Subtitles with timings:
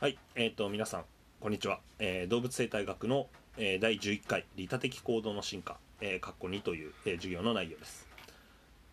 [0.00, 1.04] はい、えっ、と皆さん
[1.40, 3.26] こんにちは、えー動物生態学の、
[3.58, 8.08] えー第11回利他的行動の進化、えー、括弧2という、えー授業の内容です。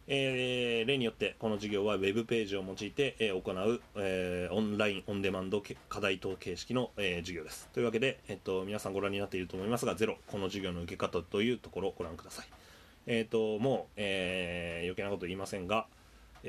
[0.07, 7.69] えー例によってこの授業はウェブページを用いて、えー行う、えーオンラインオンデマンド課題等形式の、えー授業です。
[7.71, 12.47] というわけで、えっと皆さんご覧になっていると思いますがゼロこの授業の受け方というところをご覧ください。
[13.05, 15.87] えっ、ともう、えー余計なこと言いませんが、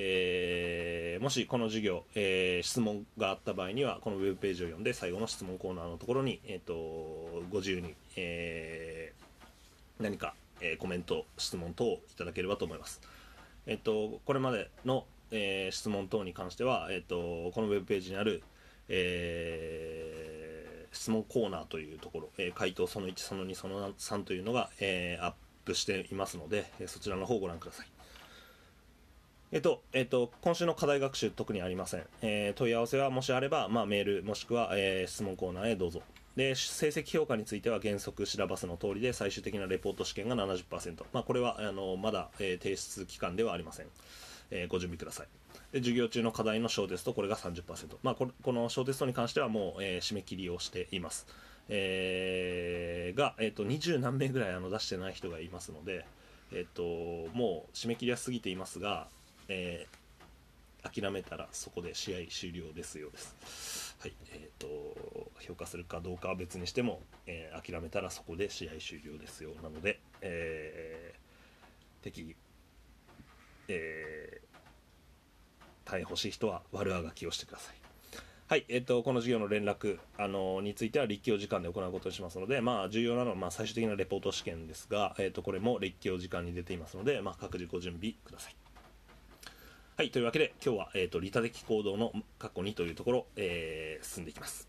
[0.01, 6.73] えーもしこの授業、えー質問があった場合にはこのウェブページを読んで最後の質問コーナーのところに、えー、と
[7.51, 13.01] ご自由に、えー何か、えーコメント質問等をいただければと思います、
[13.67, 18.45] えっ、とこれまでの、えー質問等に関しては、えっ、とこのウェブページにある、
[18.89, 25.35] えー質問コーナーというところ、えー回答その1その2その3というのが、えーアッ
[25.65, 27.98] プしていますので、えそちらの方をご覧ください。
[29.51, 32.05] えっと、えっと、今週の課題学習特にありません。
[32.21, 36.03] えー問い合わせはもしあれば、まあ、メールもしくは、えー質問コーナーへどうぞ。
[36.37, 41.03] で、成績評価については原則シラバスの通りで最終的なレポート試験が70%。
[41.15, 43.87] まあ、これは、あの、まだ、えー提出期間ではありません。
[44.51, 45.27] えーご準備ください。
[45.73, 47.63] で、授業中の課題の小テスト、これが30%。
[48.03, 51.27] まあ、ここの小テストに関してはもう、えー締め切りをしています。
[51.71, 56.05] えーが、えっ、と、20何名ぐらいあの出してない人がいますので、
[56.53, 56.83] えっ、と、
[57.33, 59.09] もう締め切りは過ぎていますが、
[59.49, 59.99] えー
[60.81, 63.97] 諦めたらそこで試合終了ですようです。
[64.01, 64.69] はい、えー、と
[65.41, 71.19] 評価するかどうかは別にしても、えー諦めたらそこで試合終了ですよなので、えー
[72.03, 72.37] 適宜、
[73.69, 77.75] えー、大変欲しい人は悪あがきをしてください。
[78.47, 88.57] はい、えっ、と、この授業の連絡、あのについては立教時間で行うことにしますので、まあ、重要なのは、まあ、最終的なレポート試験ですが、えっ、と、これも立教時間に出ていますので、まあ、各自ご準備ください。
[89.99, 94.69] はい、というわけで今日は、えー、と利他的行動の過去にというところ、えー進んでいきます。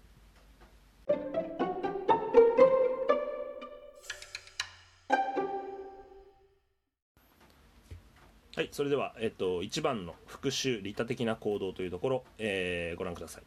[8.56, 13.44] はい、それでは、えっと1番の復習利他的な行動というところ、えーご覧ください。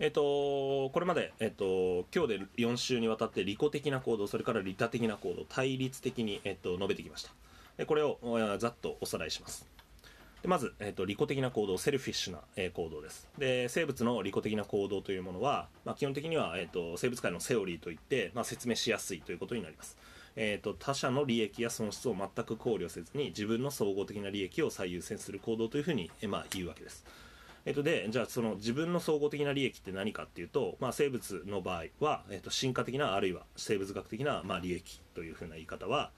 [0.00, 7.22] えっとこれまで、えっと今日で4週にわたって利己的な行動それから利他的な行動対立的に、えっと述べてきまし
[7.76, 8.18] たこれを
[8.58, 9.70] ざっとおさらいします
[10.42, 13.28] でまず、えー、と利己的な行動セルフィッシュな、えー行動です。
[13.38, 19.96] で生物の利己的な行動というものは、まあ、基本的には、えー、と生物界のセオリーといって、まあ、説明しやすいということになります、
[20.34, 27.04] えー、と他者の利益や損失を全く考慮せずに自分の総合的な利益を最優先する行動というふうに、えーまあ、言うわけです。
[27.64, 36.10] えっと、でじゃあその自分の総合的な利益って何かっていうと、まあ、生物の場合は、えっと、進化的なあるいは生物学的な、まあ、利益というふうな言い方は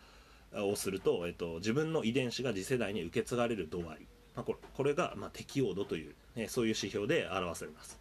[0.57, 8.01] をすると、えっと、自分の遺伝子が次世代に受け継がれる度合い、まあ、これこれが、まあ、適応度という、ね、そういう指標で表されます、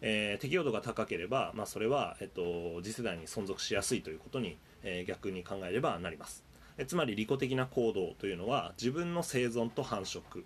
[0.00, 6.44] えー適応度が高ければ、まあ、それは、えっと、次世代に存続しやすいということに、えー逆に考えればなります。
[6.76, 10.44] えつまり利己的な行動というのは自分の生存と繁殖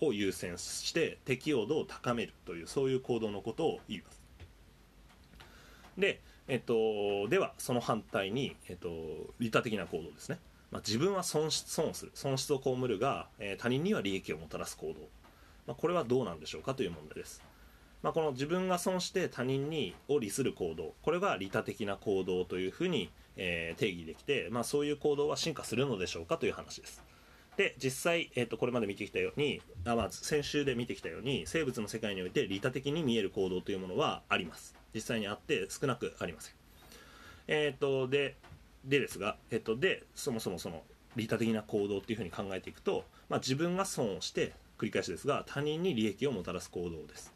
[0.00, 4.22] を優先して適応度を高めるというそういう行動のことを言います。
[5.98, 8.88] で、えっと、ではその反対に、えっと、
[9.38, 10.38] 利他的な行動ですね、
[10.74, 14.94] まあ、自分は損失損をする損失を被るが、えー他人には利益をもたらす行動、
[15.68, 17.44] まあ、これはどうなんでしょうかという問題です。
[18.02, 20.94] まあ、この自分が損して他人にを利する行動。
[21.02, 27.04] これが利他的な行動というふうに、えー定義できて、まあ、そういう行動は進化するのでしょうかという話です。
[27.56, 34.74] で実際、えー、とこれまで見てきたようにあ、まあ、先週で見てきたように生物の世界において利他的に見える行動というものはあります。
[34.92, 36.54] 実際にあって少なくありません。
[37.46, 38.34] えっ、とで
[38.84, 40.82] でですが、えっ、とでそもそもその
[41.16, 47.32] 利他的な行動っていうふうに考えていくと、まあ、自分が損をして繰り返しですが他人に利益をもたらす行動です。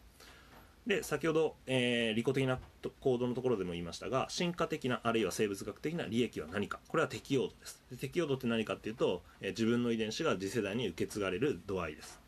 [0.86, 2.58] で先ほど、えー利己的な
[3.00, 6.80] 行動のところでも言いましたが進化的なあるいは生物学的な利益は何か。
[6.88, 7.82] これは適応度です。
[7.90, 12.20] で適応度って何かっていうと、えー自分の遺伝子が次世代に受け継がれる度合いです。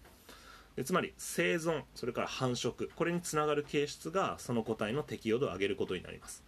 [0.77, 6.45] でつまり生存それから繁殖これにつながる形質がその個体の適応度を上げることになります。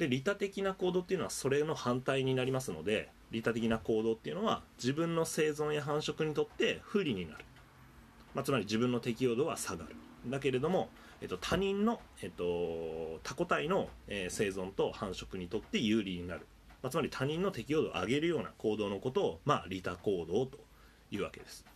[0.00, 7.44] で利他的な行動っていうのはそれの反対になりますので利他的な行動っていうのは自分の生存や繁殖にとって不利になる、
[8.34, 9.94] まあ、つまり自分の適応度は下がる。
[10.26, 10.88] だけれども、
[11.20, 16.46] えっと、他人の、えっと、他個体の、えー生存と繁殖にとって有利になる、
[16.82, 20.58] まあ、つまり他人の適応度を上げるような行動のことを、まあ、利他行動と
[21.10, 21.66] いうわけです。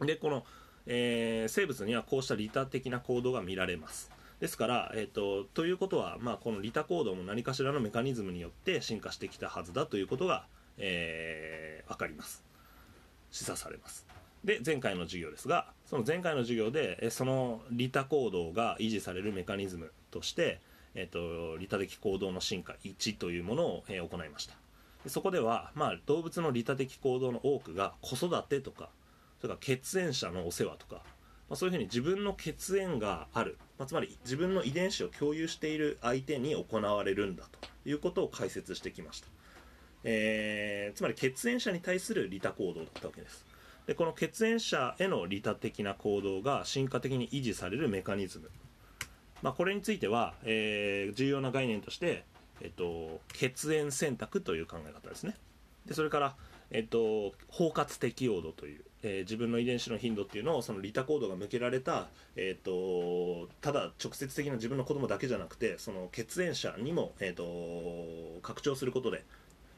[0.00, 0.44] でこの、
[0.86, 4.15] えー生物にはこうした利他的な行動が見られます。
[4.40, 10.46] ですから、えっとということは、まあ、この利他行動も何かしらのメカニズムによって進化してきたはずだということが、
[10.78, 12.44] えー、分かります。
[13.30, 14.06] 示唆されます。
[14.44, 20.60] で前回の授業ですがその前回の授業でその利他行動が維持されるメカニズムとして、
[20.94, 24.54] えーと、利他的行動の進化1というものを、えー、行いました。
[25.08, 28.88] そこでは、まあ、動物の利他的行動の多くが子育てとか
[29.40, 31.02] それから血縁者のお世話とか、
[31.48, 39.28] まあ、そういうふうに自分の血縁がある、まあ、つまり自分の遺伝子を共有している相手に行われるんだということを解説してきました、
[40.04, 43.44] えー、つまり血縁者に対する利他行動だったわけです。
[43.86, 48.50] でこの血縁者への利他的な行動が進化的に維持されるメカニズム、
[49.42, 52.24] まあ、これについては、えー、重要な概念として、
[52.60, 55.36] えっと、血縁選択という考え方ですね。
[55.86, 56.34] でそれから、
[56.72, 67.44] えっと、包括適用度という、えー、自分の遺伝子の頻度っていうのをその利他行動が向けられた、えっと、ただ直接的な自分の子供だけじゃなくてその血縁者にも、えっと、
[68.42, 69.24] 拡張することで、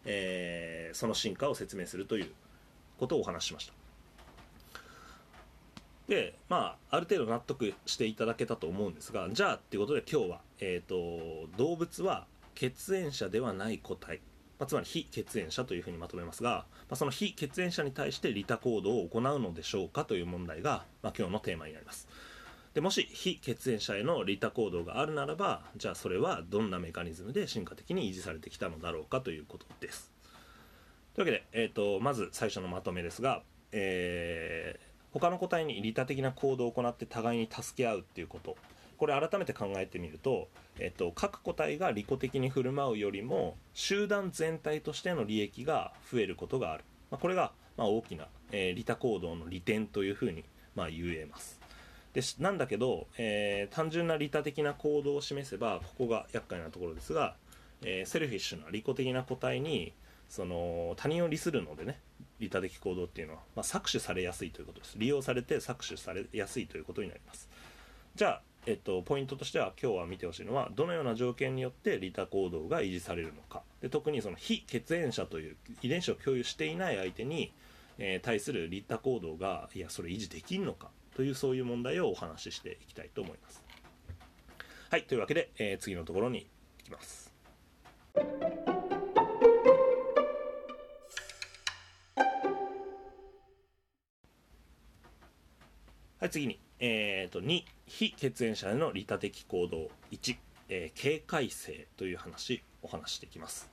[0.06, 2.30] えー、その進化を説明するという
[2.98, 3.72] ことをお話ししました。
[6.08, 14.20] でまあある程度納得していただけたと思うんですがじゃあっていうことで今日は、えーと、動物は血縁者ではない個体、
[14.58, 22.08] まあ、つまり非血縁者というふうにまとめますが、まあ、その非血縁者に対して利他行動を行うのでしょうかという問題が、まあ、今日のテーマになります。
[22.74, 30.12] でもし非血縁者への利他行動があるならばじゃあそれはどんなメカニズムで進化的に維持されてきたのだろうかということです。
[31.14, 38.56] というわけで、えーと、まず最初のまとめですが、えー他の個体に利他的な行動を行って互いに助け合うっていうこと。
[38.98, 40.48] これ改めて考えてみると、
[40.78, 51.58] えっと、各個体が利己的に振る舞うよりも集団全体としての利益が増えることがある、まあ、これがま大きな、えー、利他行動の利点というふうにまあ言えます。
[52.12, 57.36] でなんだけど、えー、単純な利他的な行動を示せばここが厄介なところですが、
[57.82, 59.92] えー、 selfish な利己的な個体に
[60.28, 62.00] その他人を利するのでね
[62.40, 64.94] 利他的行動っていうのは、まあ、搾取されやすいということです。
[64.96, 67.48] 利用されて搾取されやすいということになります。
[68.14, 73.62] じゃあ、えっと、ポイントとしては今日は見てほしいのはどのような条件によって利他行動が維持されるのか。
[73.80, 77.52] で特にその非血縁者という遺伝子を共有していない相手に、
[77.98, 83.62] えー、対する利他行動がいやそれ維持できるのかというそういう問題をお話ししていきたいと思います。
[84.90, 86.46] はいというわけで、えー、次のところに
[86.78, 87.32] 行きます。
[96.20, 99.90] はい、次に、えーと、2、非血縁者への利他的行動。
[100.12, 100.36] 1、
[100.68, 103.70] えー、警戒性という話、お話していきます。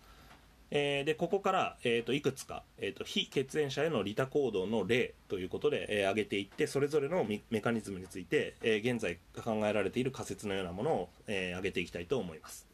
[0.71, 12.67] えー、で、ここから、えーと、いくつか、えーと、非血縁者への利他行動の例ということで、えー、挙げていって、それぞれのメカニズムについて、えー、現在考えられている仮説のようなものを、えー、挙げていきたいと思います。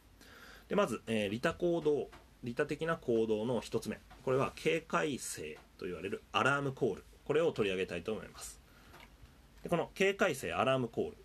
[0.68, 2.08] でまず、えー、利他行動、
[2.42, 4.00] 利他的な行動の1つ目。
[4.24, 7.04] これは警戒性と言われるアラームコール。
[7.26, 8.61] これを取り上げたいと思います。
[9.62, 11.16] でこの警戒性アラームコール、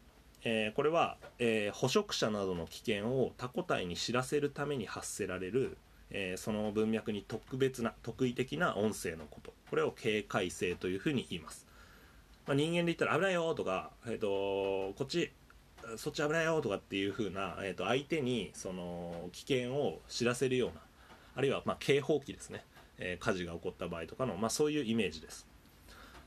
[0.44, 5.78] えー、これは、えー、捕食者などの危険を他個体に知らせるために発せられる、
[6.12, 9.54] えー、その文脈に特別な特異的な音声のこと。
[9.69, 11.68] これを警戒性というふうに言います、
[12.45, 15.31] まあ、人間で言ったら危ないよとか、えーと、こっち
[15.95, 20.81] そっち危ないよとかっていうふうな、えーと、相手にその危険を知らせるような
[21.36, 22.63] あるいはまあ警報器ですね、
[22.98, 25.47] え火事が起こった場合とかの、まあ、そういうイメージです。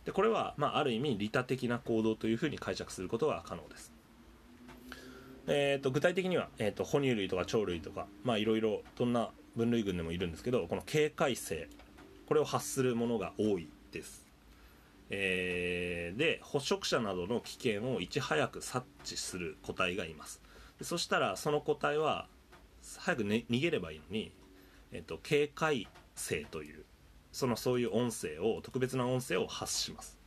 [0.05, 3.92] でこれは、まあ、ある意味利他的な行動というふうに解釈することが可能です。
[5.47, 11.69] えーと、具体的には、えーと、哺乳類とか鳥類とかいろいろどんな分類群でもいるんですけどこの警戒性
[12.26, 14.26] これを発するものが多いです。
[15.12, 20.40] えー、で捕食者などの危険をいち早く察知する個体がいます
[20.78, 22.28] でそしたらその個体は
[22.99, 24.33] 早く、ね、逃げればいいのに、
[24.92, 26.85] えーと警戒性という
[27.32, 30.18] そのそういう音声を特別な音声を発します。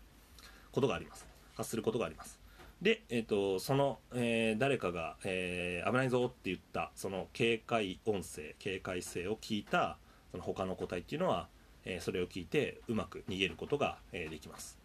[0.71, 1.27] ことがあります。
[1.55, 2.39] 発することがあります。
[2.81, 9.97] で、えーと、その、えー、誰かが、えー、危ないぞって言ったその警戒音声警戒声を聞いた
[10.31, 11.47] その他の個体っていうのは、
[11.85, 14.77] えー、それを聞いてうまく逃げることが、えできます。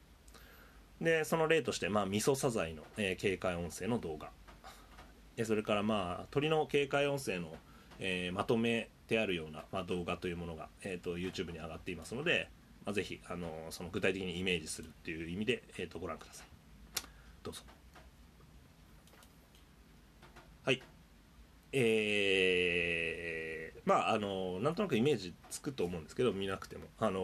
[1.01, 4.31] でその例として、まあ、ミソサザイの、え警戒音声の動画。
[5.45, 7.53] それからまあ鳥の警戒音声の、
[7.99, 12.49] えまとめてあるような、まあ、動画というものが、えーと、YouTube に上がっていますので、
[12.85, 16.47] まあ、ぜひあのその具体的にイメージするっていう意味で、えーと、ご覧ください。
[17.43, 17.63] どうぞ。
[20.65, 20.83] はい。
[21.73, 26.85] えー、まああのなんとなくイメージつくと思うんですけど見なくても。
[26.99, 27.21] あの、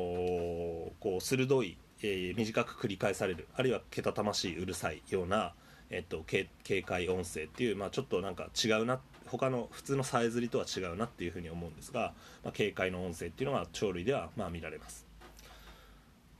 [1.00, 5.54] こう鋭い、えー、短く繰り返されるあるいはけたたましいうるさいような
[5.90, 6.48] えっと、警
[6.82, 12.12] 戒音声っていう、まあ、ちょっとなんか違うなっ他の普通のさえずりとは違うなっていうふうに思うんですが、
[12.42, 15.06] まあ、警戒の音声っていうのは鳥類ではまあ見られます。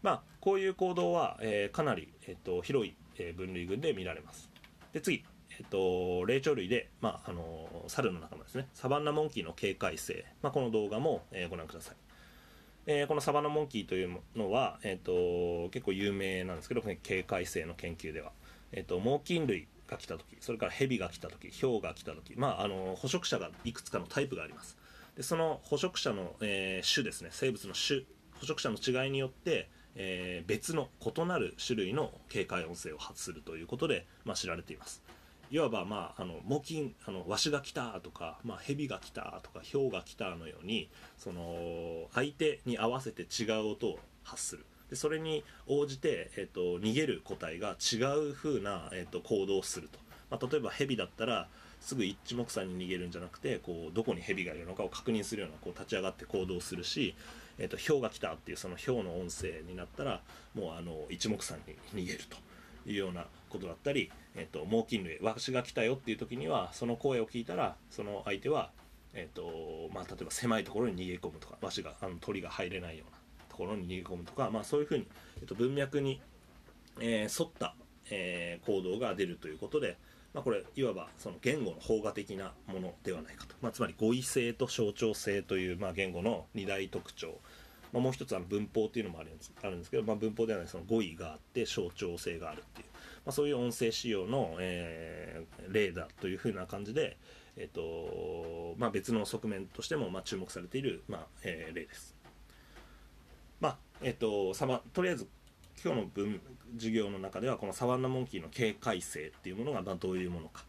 [0.03, 4.51] まあこういう行動は、えーかなり、えっと広い、えー分類群で見られます。
[4.93, 5.25] で次
[5.57, 8.67] えっと、霊長類で、まあ、あの猿の仲間ですね。
[8.75, 11.97] サバンナモンキーの警戒性、まあ、この動画も、えーご覧ください、
[12.87, 18.33] えーこのサバンナモンキーというのは、えっと結構有名なんですけど警戒性の研究では、
[18.73, 24.77] えっと猛禽類が来た時それからヘビが来た時ヒョウが来た時、まあ、あの捕食者がいくつかのタイプがあります。
[25.17, 28.01] でその捕食者の、えー種ですね生物の種
[28.41, 35.03] 捕食者の違いによって、えー別の異なる種類の警戒音声を発するということで、まあ、知られています。
[35.51, 44.67] いわば、まあ、あの猛禽あのワシが来たとか、まあ、ヘビが来たとかヒョウが来たのようにその相手に合わせて違う音を発する。
[44.91, 47.97] でそれに応じて、えっと逃げる個体が違
[48.31, 49.99] う風な、えっと行動をすると、
[50.31, 51.49] まあ、例えばヘビだったら
[51.81, 57.15] すぐ一目散に逃げるんじゃなくてこうどこにヘビがいるのかを確認するようなこう立ち上がって行動するし、
[57.59, 60.21] えっとヒョウが来たっていうそのヒョウの音声になったら
[60.55, 62.37] もうあの一目散に逃げると。
[62.87, 68.71] いうようなことだったり、えっと猛禽類わしが来たよっていう時にはその声を聞いたらその相手は、
[69.15, 73.24] えっとまあ、例えば狭いところに逃げ込むとかわしがあの鳥が入れないような。
[73.55, 75.07] ところに逃げ込むとか、まあ、そういうふうに、
[75.41, 76.21] えっと、文脈に、
[77.01, 77.75] えー沿った、
[78.11, 79.97] えー行動が出るということで、
[80.33, 87.39] まあ、これいわばその言語の邦画的なものではないかと、まあ、つまり語彙性と象徴性という、まあ、言語の二大特徴、
[87.93, 92.89] まあ、もう一つは文法っていうのもあるんですあるんですけど、まあ、文法ではないその語彙があって象徴性があるっていう、
[93.25, 97.17] まあ、そういう音声仕様の、えー例だというふうな感じで、
[97.57, 102.14] えっとまあ、別の側面としても、まあ、注目されている、まあえー例です。
[104.05, 105.27] えっとサバとりあえず
[105.83, 106.41] 今日の文
[106.75, 110.65] 授業の中ではこのサバンナモンキーの警戒性っていうものがどういうものか、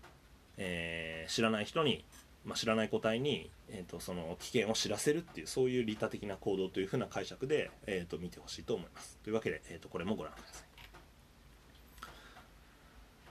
[0.58, 2.06] えー知らない人に、
[2.46, 9.18] まあ、知らない個体に、えー、とその危険を知らせるっていうそういう利他的な行動というふうな解釈で、えー、と見てほしいと思います。
[9.24, 10.65] というわけで、えー、とこれもご覧ください。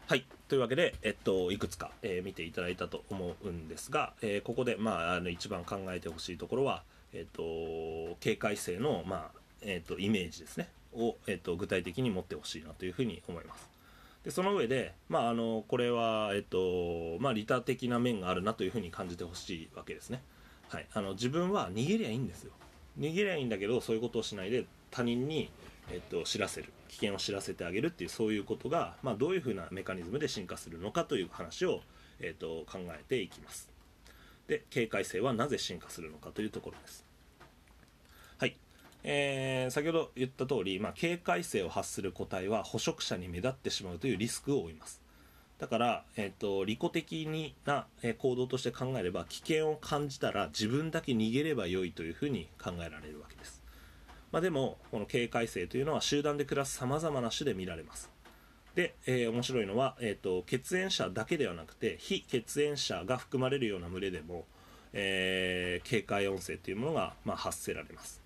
[0.07, 0.27] はい。
[0.49, 6.83] というわけで、えっと、いくつか、えー見ていただいたと思うんですが、えーここで、まあ、あの一番考えてほしいところは、
[7.13, 10.69] えっと、警戒性の、まあえっと、イメージですね。
[10.93, 13.69] を、えっと、具体的に持ってほしいなというふうに思います。
[14.25, 20.23] でその上で、まあ、あのこれは、えっとまあ、利他的な面があるなというふうに感じてほしいわけですね、
[20.71, 22.53] はい、あの自分は逃げりゃいいんですよ。
[22.99, 25.51] 逃げりゃいいんだけどそういうことをしないで他人に、
[25.91, 26.73] えっと、知らせる。
[26.89, 31.81] 危険を知らせてあげるっていうそういうことが、まあ、どういうふうなメカニズムで進化するのかという話を、
[32.21, 33.69] えっと、考えていきます。
[34.47, 37.04] で警戒性はなぜ進化するのかというところです。
[39.05, 45.03] えー先ほど言った通り、まあ、警戒性を発する個体は捕食者に目立ってしまうというリスクを負います。
[45.59, 47.87] だから、えっと利己的にな
[48.19, 53.63] 行動として考えれば危険を感じたら自分だけ逃げればよいというふうに考えられるわけです、
[54.33, 58.11] まあ、でもこの警戒性というのは集団で暮らすさまざまな種で見られます。
[58.75, 64.47] で、えー面白いのは、えー、と血縁者だけではなくて非血縁者が含まれるような群れでも、
[64.93, 68.24] えー警戒音声というものが、まあ、発せられます。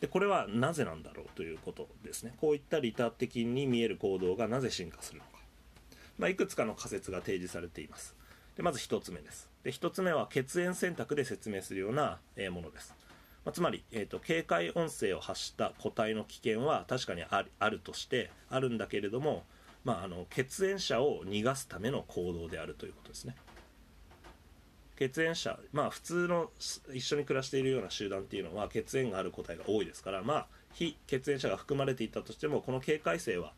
[0.00, 2.34] でこれはなぜなんだろうということですね。
[2.40, 5.30] こういった利他的に見える行動がなぜ進化するのか、
[6.18, 8.14] まあ、いくつかの仮説が提示されています。
[8.56, 9.50] でまず1つ目です。
[9.62, 12.18] で1つ目は血縁選択で説明するような、
[12.50, 12.94] ものです、
[13.44, 19.44] まあ、つまり、えー、と警戒音声を発した個体の危険は確かにあるあるとしてあるんだけれども、
[19.84, 23.34] まあ、あの血縁者を逃がすための行動であるということですね。
[24.96, 26.50] 血縁者まあ普通の
[26.92, 33.52] 一緒に暮らしているような集団っていうのは血縁がある個体が多いですからまあ非血縁者が含まれていたとしてもこの警戒性は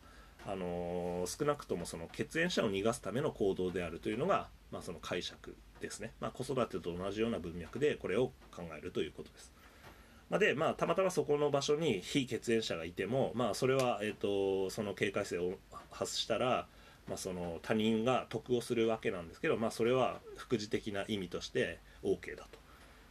[0.45, 9.53] あのー少なくともその血縁者を逃がすための行動であるというのが、まあ、その解釈ですね、まあ、子育てと同じような文脈でこれを考えるということです。
[10.29, 15.53] まあで、まあ、たまたまそこの場所に非血縁者がいても、まあ、それは、えー、とその警戒性を
[15.91, 16.67] 発したら、
[17.09, 22.47] まあ、その他人が得をするわけなんですけど、まあ、それは副次的な意味として OK だ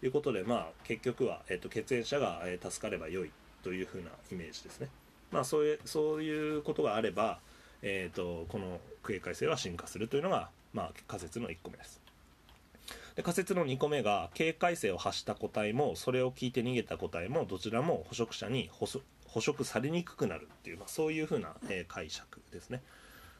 [0.01, 4.89] ということで、まあ、結局は、えー、と血縁者が、え助かれば良いというふうなイメージですね。
[5.33, 7.41] まあ、そういうそういうことがあれば、
[7.83, 12.01] えー、とこの警戒性は進化するというのが、まあ、仮説の1個目です。
[13.17, 22.81] で仮説の2個目が警戒性を発した個体もそれを聞いて逃げた個体もどちらも捕食者に捕食捕食されにくくなるっていう、まあ、そういうふうな、えー解釈ですね。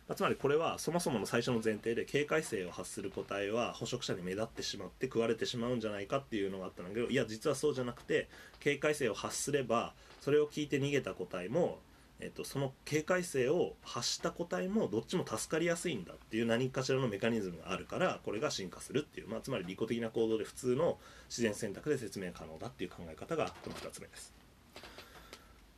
[0.09, 11.79] まあつまりこれはそもそもの最初の前提で警戒性を発する個体は捕食者に目立ってしまって食われてしまうんじゃないかっていうのがあったんだけどいや実はそうじゃなくて警戒性を発すればそれを聞いて逃げた個体も、
[12.21, 20.99] えっと、その警戒性を発した個体もどっちも助かりやすいんだっていう何かしらのメカニズムがあるからこれが進化するっていう、まあ、つまり利己的な行動で普通の
[21.29, 24.38] 自然選択で説明可能だっていう考え方がこの2つ目です。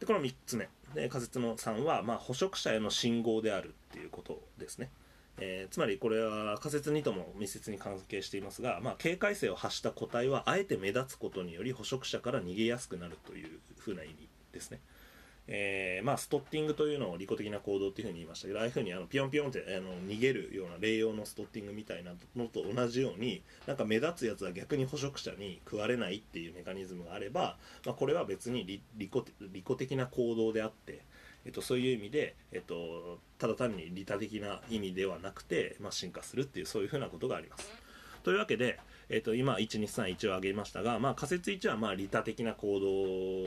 [0.00, 4.90] でこの3つ目で仮説の3は、まあ、捕食者への信号であるっていうことですね。
[5.42, 14.80] えー、つまりこれは仮説2とも密接に関係していますが、まあ、警戒性を発した個体はあえて目立つことにより捕食者から逃げやすくなるというふうな意味ですね。
[15.48, 31.00] えー、まあ、ストッティングというのを利己的な行動っていうふうに言いましたけどああいうふうにあのピヨンピヨンってあの逃げるような霊用のストッティングみたいなのと同じようになんか目立つやつは逆に捕食者に食われないっていうメカニズムがあれば、まあ、これは別に利利己利己的な行動であって、
[31.44, 37.68] えっと、そういう意味で、えっと、ただ単に利他的な意味ではなくて、まあ、進化するっていうそういうふうなことがあります。
[38.22, 42.80] というわけで、えっと、今1231を挙げましたが、まあ、仮説1はまあ利他的な行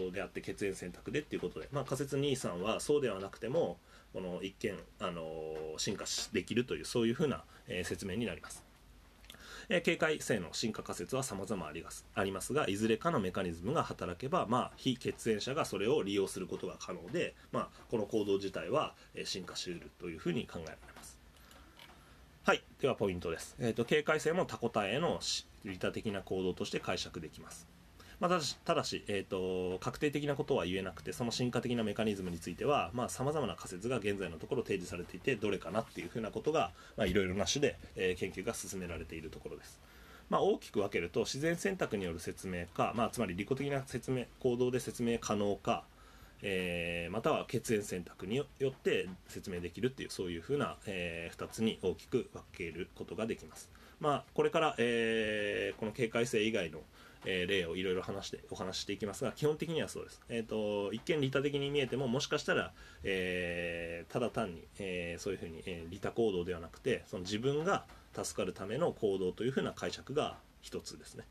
[0.07, 3.77] 動であって血縁選択でっていうことで、まあ、仮説23はそうではなくても
[4.13, 5.23] この一見、あの
[5.77, 8.63] 進化できるというそういうふうな、えー、説明になります。
[9.69, 20.92] えー、警戒性の進化仮説は様々ありますありますがいずれかのメカニズムが働けば、まあ、非血縁者がそれを利用することが可能で、まあ、この行動自体は、えー、進化しうるというふうに考えられます。
[22.45, 22.61] はい。
[22.81, 23.55] ではポイントです。
[23.57, 25.21] えっ、ー、と、警戒性も他個体への
[25.63, 27.69] 利他的な行動として解釈できます。
[28.19, 39.79] まあ、ただし、ただしえーと、確定的なことは言えなくて、その進化的なメカニズムについては、さまざ、まな仮説が現在のところ提示されていて、どれかなっていうふうなことが、いろいろな種で、えー、研究が進められているところです。
[40.29, 45.85] まあ、大きく分けると、自然選択による説明か、まあ、つまり利己的な説明行動で説明可能か、
[46.45, 53.69] えー、または血縁選択によって説明できるっていうそういうふうな、えー、2つに大きく分けることができます。
[53.99, 56.79] まあ、これから、えー、この警戒性以外の、
[57.25, 62.73] えー、例をいろいろ話してお話していきますが基本的にはそうです、えーと、一見利他的に見えてももしかしたら、
[63.03, 71.23] えー、ただ単に、えー、そういうふうに、えー、利他行動ではなくてその自分が助かるための行動というふうな解釈が一つですね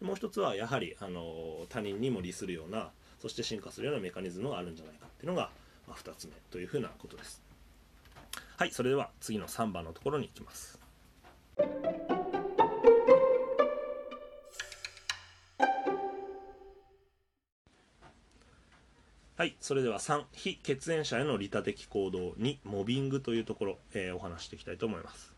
[0.00, 2.90] もう一つはやはりあの他人にも利するような
[3.26, 5.50] そして進化するようなメカニズムがあるんじゃないかっていうのが、
[5.88, 7.42] まあ、2つ目というふうなことです
[8.56, 10.78] はいそれでは次の3番のところに行きます
[19.36, 25.34] はい、それでは3、非血縁者への利他的行動2、モビングというところ、えー、お話していきたいと思います。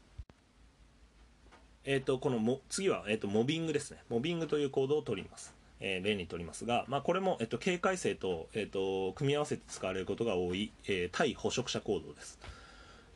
[1.84, 3.98] えっ、ー、と、このも次は、えーとモビングですね。
[4.08, 5.57] モビングという行動を取ります。
[5.80, 12.38] えー、例にとりますが、まあ、これも、えっと、警戒性と、えっと、組み合わせて使われることが多い、えー、対捕食者行動です。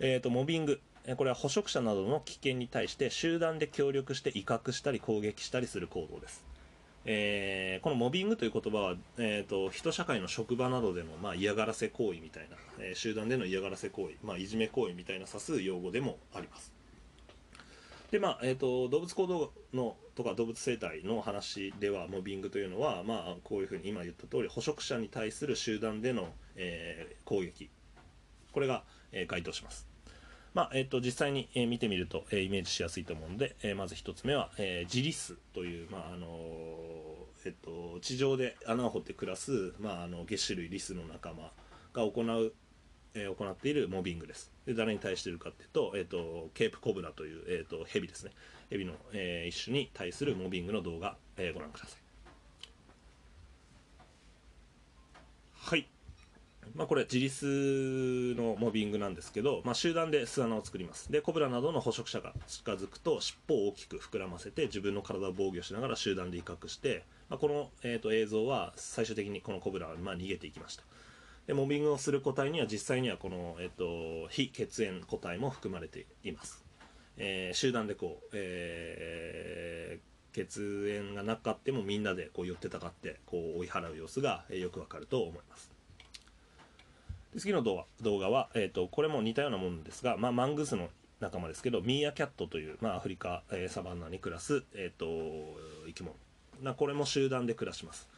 [0.00, 0.80] えっと、モビング。
[1.16, 6.44] これは捕食者などの危険に対して集団で協力して威嚇したり攻撃したりする行動です。
[7.04, 16.72] えー、このモビングという言葉は、えーと、人社会の職場などでの、まあ、嫌がらせ行為みたいな、えー、集団での嫌がらせ行為、まあ、いじめ行為みたいな指す用語でもあります。
[18.12, 27.70] でまあえーと、動物行動のとか動物生態の話ではモビングというのは、まあ、こういうふうに今言った通り捕食者に対する集団での、えー、攻撃
[28.52, 29.86] これが、えー、該当します。
[30.54, 36.26] まあえーと、実際に、えー、見てみると、えー、イメージしやすいと思うので、えー、まず1つ目は、えー、ジリスという、まああの
[37.44, 41.50] えっと、地上で穴を掘って暮らす、まあ、あの月種類リスの仲間
[41.94, 42.52] が行う
[43.14, 44.50] えー、行っているモビングです。
[44.66, 48.32] で誰に対しているかっていうと、え、ー、と、ケープコブラという、え、ー、と、ヘビですね。
[48.70, 52.00] ヘビの、えー、一種に対するモビングの動画、えー、ご覧ください。
[55.54, 55.86] はい。
[56.74, 61.12] まあ、これ、自立のモビングなんですけど、まあ、集団で巣穴を作ります。
[61.12, 70.84] で、コブラなどの捕食者が近づくと、尻尾を大きく膨らませて、自分の体を防御しながら集団で威嚇して、まあ、この、えーと、映像は最終的にこのコブラはまあ逃げていきました。
[71.46, 76.64] でモビングをする個体には実際にはこの、えっと、非血縁個体も含まれています、
[77.16, 85.70] えー、集団でこう、えー、血縁がなかってもみんなでこう寄ってたかってこう追い払う様子が、えー、よくわかると思います。
[87.34, 95.06] で次の動画動画は、えーと、これも似たようなものですが、まあ、マングースの仲間ですけどミーアキャットという、まあ、アフリカ、えー、サバンナに暮らす、えーと、
[95.86, 96.14] 生き物。
[96.62, 98.08] なこれも集団で暮らします。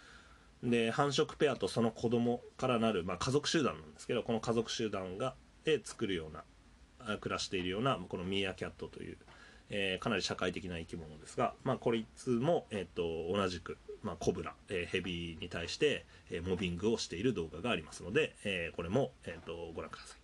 [0.64, 9.18] で繁殖ペアとその子供からなる、まあ、家族集団なんですけどこの家族集団がで作るような暮らしているようなこのミーアキャットという、
[9.70, 20.18] えー、かなり社会的な生き物ですが、まあ、こいつも、えーと、同じく、まあ、コブラ、えー、ヘビに対して、えー、モビングをしている動画がありますので、えー、これも、えーと、ご覧ください。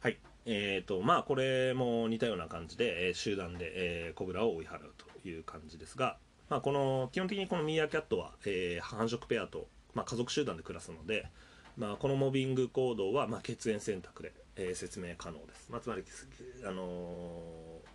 [0.00, 6.16] はいえーとまあ、これも似たような感じで、えー、集団で、えー、コブラを追い払うという感じですが、
[6.48, 11.26] まあ、この基本的にこのミーアキャットは、えー、繁殖ペアと、まあ、家族集団で暮らすので、
[11.76, 16.04] まあ、このモビング行動は、まあ、血縁選択で、えー、説明可能です、まあ、つまり、
[16.64, 17.86] あのー、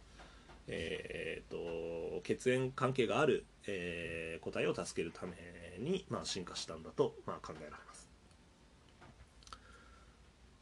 [0.68, 5.34] えーと、血縁関係がある、えー、個体を助けるため
[5.80, 7.91] に、まあ、進化したんだと、まあ、考えられます。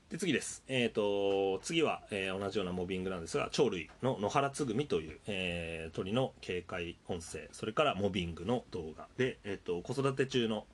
[0.10, 0.64] で次です。
[0.68, 10.66] えっ、ー、と、次は、えー、同じようなモビングなんですが、鳥類の野原つぐみという、えー、鳥の警戒音声、それからモビングの動画で、えっ、と、子育て中の、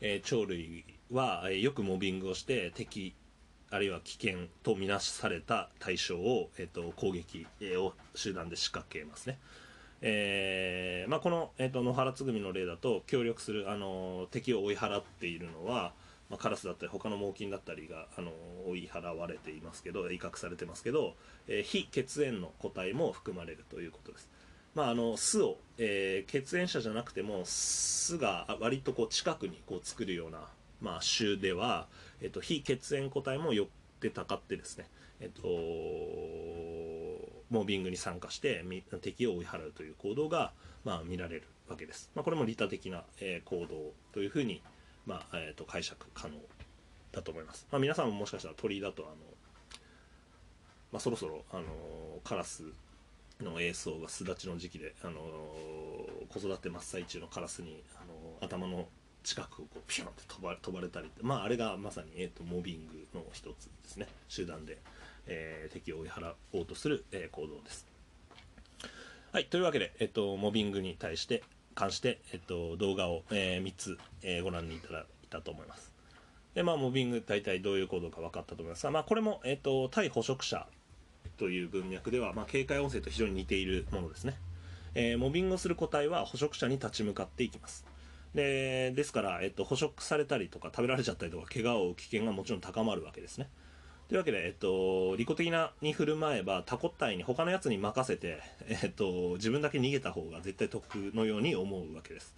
[0.00, 3.16] え鳥類は、えよくモビングをして敵、
[3.70, 9.38] あるいは危険とみなされた対象を、えっと、攻撃を集団で仕掛けますね。
[10.02, 15.92] えーまあ、この、えーと、野原つぐみの例だと協力する、あの敵を追い払っているのは、
[16.30, 18.32] まあ、カラスだったり他の猛禽だったりが、あの
[18.66, 21.14] 追い払われていますけど威嚇されてますけど、
[21.48, 24.28] えー、非血縁の個体も含まれるということです。
[24.74, 30.48] まあ、あの巣を、えー、血縁者じゃなくても巣が割とこう近くにこう作るような、
[30.80, 31.86] まあ、種では、
[32.20, 33.66] えっと、非血縁個体も寄っ
[34.00, 34.86] てたかってですね、
[35.20, 35.42] えっと、
[37.50, 38.64] モービングに参加して
[39.00, 40.52] 敵を追い払うという行動が、
[40.84, 42.10] まあ、見られるわけです。
[42.16, 44.60] まあ、これも利他的な、えー、行動というふうに、
[45.06, 46.34] まあえー、と解釈可能
[47.12, 47.66] だと思います。
[47.70, 49.14] まあ、皆さんももしかしたら鳥だとあの、
[50.92, 51.64] まあ、そろそろあの
[52.24, 52.64] カラス
[53.40, 55.20] の映像が巣立ちの時期で、あの
[56.28, 58.86] 子育て真っ最中のカラスに、あの頭の
[59.24, 64.76] 近くをこうピュンって飛ば飛ばれたりまああれがまさに、えーと、モビングの一つですね集団で、
[65.26, 67.86] えー、敵を追い払おうとする、えー、行動です
[69.32, 71.42] はいというわけで、えーと、モビングに対して
[71.74, 75.92] 関して、えーと、動画を、えー、3つ、えー、ご覧にいただいたと思います。
[76.54, 80.66] でまあモビング大体どういう行動か分かったと思いますが、まあ、これも、えー、と対捕食者
[81.36, 84.36] という文脈では、まあ、警戒音声と非常に似ているものですね、
[84.94, 87.84] えー、モビングをする個体は捕食者に立ち向かっていきます。
[88.34, 93.48] でですから、えっと、捕食されたりとか食べられちゃったりとか怪我を負う危険がもちろん高まるわけですね。
[94.08, 102.34] というわけで、えっと、利己的なに振る舞えば他個体に他のやつに任せて、えっと、自分だけ逃げた方が絶対得のように思うわけです。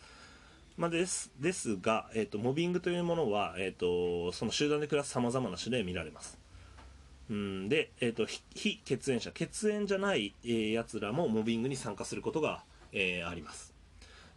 [0.77, 6.39] まあ、ですですが、えっと、モビングというものは、えっと、その集団で暮らすさまざまな種で見られます。
[7.29, 13.76] うん、で、えっと、非血縁者血縁じゃない、えー、やつらもモビングに参加することが、えー、あります。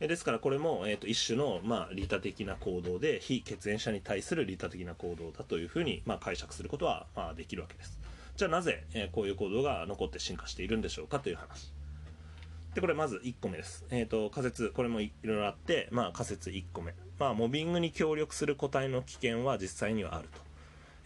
[0.07, 7.99] ですからこれも、えーと、一種の、まあ、利他的な行動で非血縁者に対する利他的な行動だというふうに、まあ、解釈することは、まあ、できるわけです。
[8.37, 11.73] じゃあなぜ、えー、こういう行動が残って進化しているんでしょうかという話。
[12.73, 20.39] でこれまず1個目です、えーと、仮説これもいろいろあって、まあ、仮説1個目、まあ、モビングに協力する個体の危険は実際にはあると。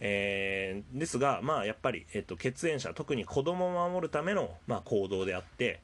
[0.00, 5.80] えー、ですが、まあ、やっぱり、えーと、血縁者特に子供を守るための、まあ、行動であって、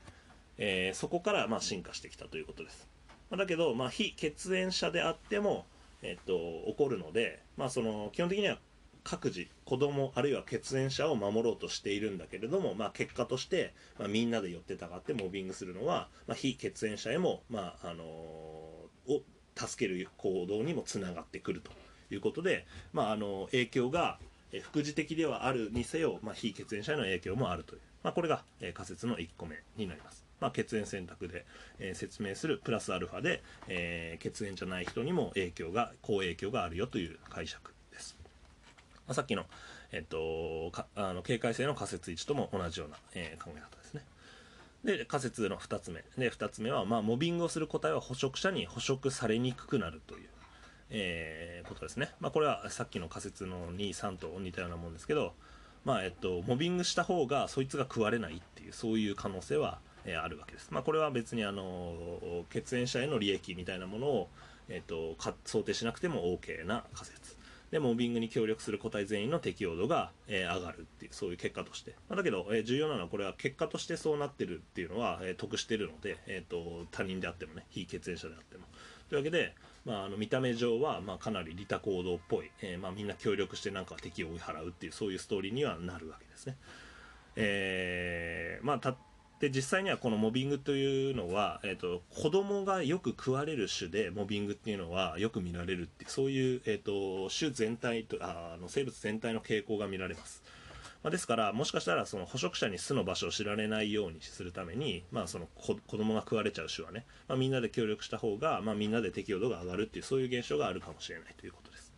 [0.59, 2.90] えー、そこから、まあ、進化してきたということです。
[3.37, 5.67] だけど、まあ、非血縁者であっても、
[6.03, 6.33] えっと、
[6.67, 8.59] 起こるので、まあ、その基本的には
[9.03, 19.23] 各自子供あるいは血縁者を守ろうとしているんだけれども、まあ、結果として、まあ、みんなで寄ってたがってモービングするのは、まあ、非血縁者へも、まああのー、を
[19.57, 21.71] 助ける行動にもつながってくると
[22.13, 24.19] いうことで、まあ、あの影響が
[24.63, 28.43] 副次的ではあるにせよ、まあ、非血縁者への影響もあるという、まあ、これが、
[28.75, 30.20] 仮説の1個目になります。
[30.41, 31.45] まあ、血縁選択で、
[31.79, 38.17] えー、説明するプラスアルファで、えー、血縁じゃない人にも影響が好影響があるよという解釈です、
[39.07, 39.45] まあ、さっきの,、
[39.93, 44.05] えっとあの警戒性の仮説1とも同じような、えー、考え方ですね。
[44.85, 46.03] で仮説の2つ目。
[46.17, 50.29] で2つ目は、まあ、モビングをする個体は捕食者に捕食されにくくなるという
[50.91, 52.11] えー、ことですね。
[52.21, 55.35] まあ、これはさっきの仮説の2、3と似たようなもんですけど、
[55.85, 60.69] まあ、えっと、モビングした方がそいつが食われないっていう、そういう可能性はえー、あるわけです。
[60.71, 64.29] まあ、これは別にあの血縁者への利益みたいなものを、
[64.69, 67.37] えーと、想定しなくても OK な仮説。
[67.71, 71.95] で、モービングに協力する個体全員の適用度が、えー、上がるっていう、そういう結果として。
[72.09, 78.65] まあ、だけど、えー、重要なのはこれは結果としてそうなってるっていうのは、えー、得してるので、えーと、他人であってもね、非血縁者であっても。
[79.09, 86.57] というわけで、まあ、あの見た目上は、まあ、かなり利他行動っぽい、えまあ、みんな協力してなんか敵を追い払うっていうそういうストーリーにはなるわけですね。
[87.37, 88.97] えー、まあた
[89.41, 100.43] で実際にはこのモビングというのは、えーと、子供がよく食われる種でモビングっていうのはよく見られるってそういう、えーと、種全体とあの生物全体の傾向が見られます。
[101.03, 111.91] まあ、ですからもしかしたらその捕食者に巣の場所を知られないようにするために、まあ、その子供が食われちゃう種はね、まあ、みんなで協力した方が、まあ、みんなで適応度が上がるっていうそういう現象があるかもしれないということです。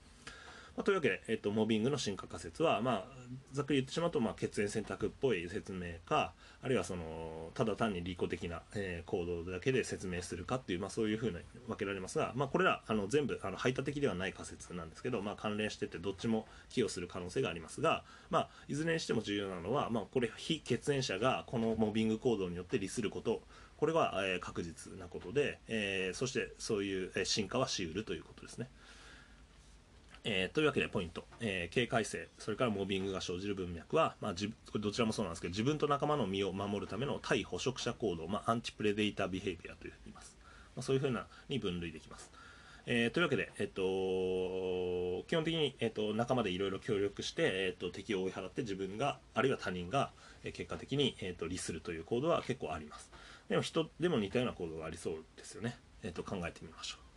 [0.77, 3.05] まあ、というわけで、えっと、モビングの進化仮説は、まあ、
[3.53, 23.43] ざっくり言ってしまうと、まあ、血縁選択っぽい説明か、あるいはその、ただ単に利己的な、えー、行動だけで説明するかっていう、まあ、そういうふうに分けられますが、まあ、これら、あの、全部、あの、排他的ではない仮説なんですけど、まあ、関連してて、どっちも寄与する可能性がありますが、まあ、いずれにしても重要なのは、まあ、これ、非血縁者がこのモビング行動によって利すること、
[23.77, 28.69] これは、えー、確実なことで、えー、そしてそういう進化はしうるということですね。
[30.25, 32.29] えー、というわけでポイント、えー、警戒性。
[32.39, 34.39] それからモービングが生じる文脈は、まあ、こ
[34.75, 40.37] れどちらもそうなんですけど自分と仲間の身を守るための対捕食者行動、まあ、アンチプレデータービヘイビアというふうに言います、
[40.77, 42.31] まあ、そういうふうなに分類できます、
[42.87, 43.83] えー、というわけで、えっと、
[45.29, 50.11] 基本的に、えっと、仲間でいろいろ協力して、えっと、敵を追い払って自分があるいは他人が、
[50.45, 53.11] えー、結果的に、えっと、利するという行動は結構あります。
[53.49, 57.12] でも人でも似たような行動がありそうですよね、えっと、考えてみましょう。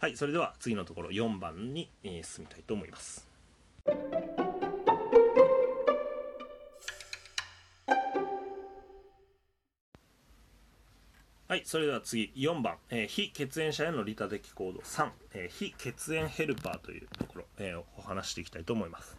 [0.00, 3.28] はい、それでは次のところ4番に、進みたいと思います。
[11.46, 19.18] はい、それでは次4番、えー、非血縁者への利他的行動3、えー、非血縁ヘルパーというところ、えー、お話していきたいと思います。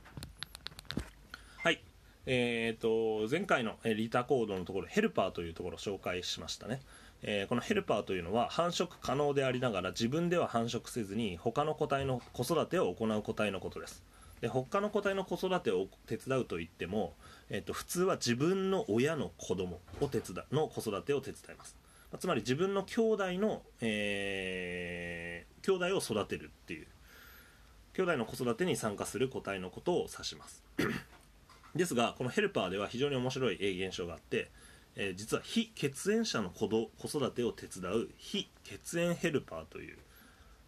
[1.58, 1.84] はい、
[2.26, 6.82] えーと、前回の利他行動のところヘルパーというところを紹介しましたね。
[7.24, 14.04] えー、このヘルパーというのは繁殖可能でありながら自分では繁殖せずに他の個体の子育てを行う個体のことです。
[14.42, 17.14] で他の個体の子育てを手伝うといっても、
[17.50, 21.78] えーと、普通は自分の親の子供を手伝の子育てを手伝います。
[22.20, 26.88] つまり自分の兄弟の、えー、兄弟を育てるっていう
[27.94, 30.64] 兄弟の子育てに参加する個体のことを指します。
[31.76, 34.50] ですがこのヘルパーでは非常に面白い現象があって
[34.95, 39.97] えー、実は非血縁者の子子育てを手伝う非血縁ヘルパーという、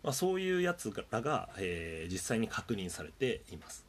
[0.04, 3.86] まあ、そういうやつらが、えー、実際に確認されています。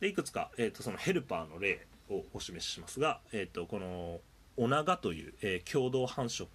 [0.00, 4.20] でいくつか、えーと、そのヘルパーの例をお示ししますが、えーと、この
[4.56, 6.46] オナガという、えー、共同繁殖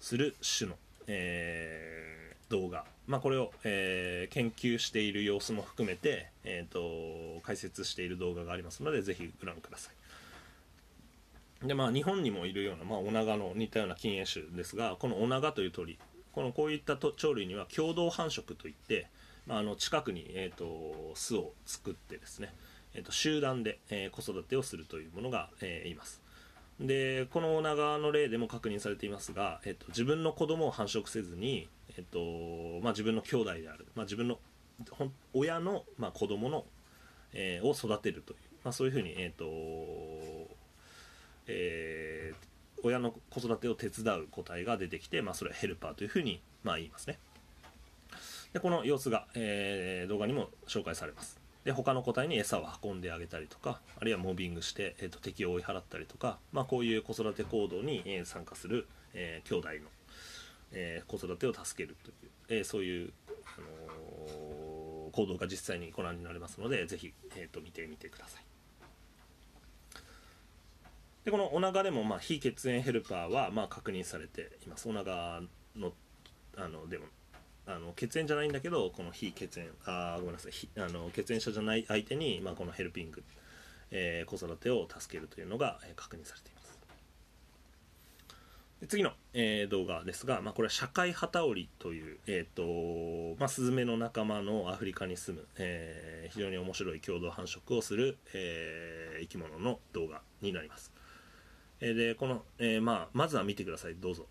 [0.00, 9.95] する種の、えー、動画、まあ、これを、えー、研究している様子も含めて、えーと解説している動画がありますのでぜひご覧ください。
[11.62, 15.98] でまあ日本にもいるような、まあ、オナガの似たような禁煙種ですがこのオナガという鳥
[16.32, 19.08] このこういった鳥類には共同繁殖といって、
[19.46, 22.52] まあ、あの近くに、えーと、巣を作ってですね、
[22.92, 26.20] えーと、集団で、えー、子育てをするというものが、えー、います。
[26.78, 34.38] でこのオナガの例でも確認されていますが、えーと、自分の子供を繁殖せずに、えーとまあ、自分の兄弟である、まあ、自分の
[35.32, 36.66] 親の、まあ、子供の、
[37.32, 40.35] えー、を育てるという、まあ、そういうふうに、えーと
[41.46, 47.18] えー、親の子育てを手伝う個体が出てきて、まあ、それはヘルパーというふうに、まあ、言いますね。
[48.52, 51.38] でこの様子が、えー、動画にも紹介されます。
[51.64, 59.74] で他の個体に餌を運んであげたりとかあるいはモビングして、えーと、敵を追い払ったりとか、まあ、こういう子育て行動に、えー、参加する、えー、兄弟の、
[60.70, 62.14] えー、子育てを助けるという、
[62.48, 63.12] えー、そういう、
[63.58, 68.45] あのー、行動が実際にご覧になれますのでぜひ、えーと見てみてください。
[71.26, 74.88] でこのお腹でもまあ非血縁ヘルパーはまあ確認されています。
[74.88, 75.40] お腹
[75.76, 75.92] の
[76.56, 77.06] あのでも
[77.66, 80.52] あの血縁じゃないんだけどこの非血縁あごめんなさい。
[80.78, 83.24] あの血縁者じゃない相手に、まあ、このヘルピング、
[83.90, 86.78] えー、子育てを助けるというのが、えー、確認されています。
[88.86, 100.92] 次の、えー、動画ですが、まあ、これは社会旗織りという、えーとまあ、スズメの仲間のアフリカに住む、えー、非常に面白い共同繁殖をする、えー、生き物の動画になります。
[101.80, 103.94] えでこの、えー、まあ、まずは見てください。
[103.96, 104.26] どうぞ。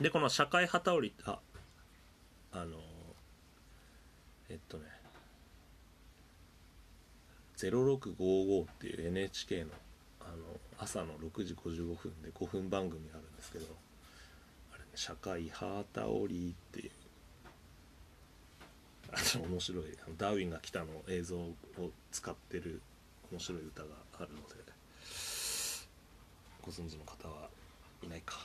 [0.00, 1.38] でこの社会旗織りあ
[2.52, 2.78] あの
[4.48, 4.84] えっとね。
[7.56, 9.70] 0655っていう NHK の
[10.20, 10.34] あの
[10.78, 13.66] 朝の6時55分で5分番組あるんですけど
[14.72, 16.90] あれね社会旗織りっていう
[19.12, 19.84] あの面白い
[20.18, 21.54] ダーウィンが来たの映像を
[22.10, 22.82] 使ってる
[23.30, 24.64] 面白い歌があるので
[26.64, 27.50] ご存知の方は
[28.02, 28.36] いないか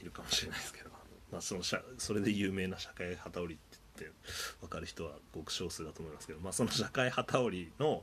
[0.00, 0.90] いるかもしれないですけど、
[1.32, 1.62] まあ、その
[1.98, 4.16] それで有名な社会旗織りって言って
[4.60, 8.02] 分かる人はごく少数だと思いますけど、まあ、その社会旗織りの、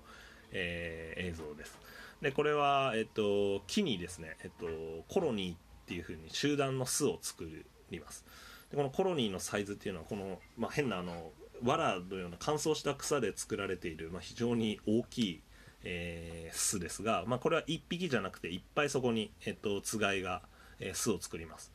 [0.51, 1.77] えー、映像です。
[2.21, 4.67] でこれは、えっと、木にですね、えっと、
[5.07, 7.47] コロニーっていうふうに集団の巣を作
[7.89, 8.25] ります。
[8.69, 11.31] でこのコロニーのサイズっていうのはこの、まあ、変なあの
[11.63, 15.41] 藁のような乾燥した草で作られている、まあ、非常に大きい
[15.83, 20.41] えー、巣ですが、まあ、これは1匹じゃなくていっぱいそこに、えっと、つがいが、
[20.79, 21.71] えー、巣を作ります。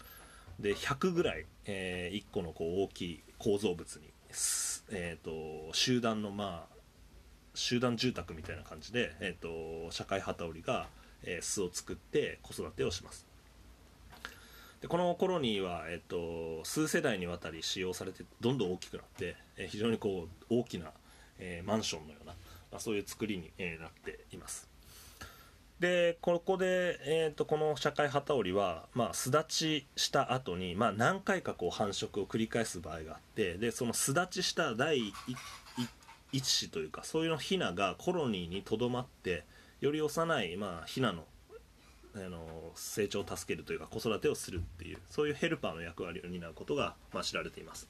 [0.61, 4.11] で100ぐらい、えー、1個のこう大きい構造物に、
[4.91, 6.77] えーと、集団のまあ
[7.55, 10.89] 集団住宅みたいな感じで、えーと、社会旗織りが、
[11.23, 13.27] えー、巣を作って子育てをします。
[14.81, 20.91] でこのコロニーは、えーと、数世代にわたり使用されてどんどん大きくなって、えー、非常にこう大きな、
[21.39, 22.35] えー、マンションのような
[22.77, 24.69] まあ、そういう作りに、えなっています。
[25.81, 35.13] でここで、えーと、この社会旗織は、まあ、巣立ちした後に、まあ、何回かこう繁殖を繰り返す場合があってでその巣立ちした第
[36.33, 39.45] 一子というかそういうのヒナがコロニーにとどまって
[39.83, 41.25] より幼い、まあ、ヒナの
[42.15, 47.87] あの成長を助けるというか子育てをするっていうそういうヘルパーの役割を担うことが、まあ、知られています。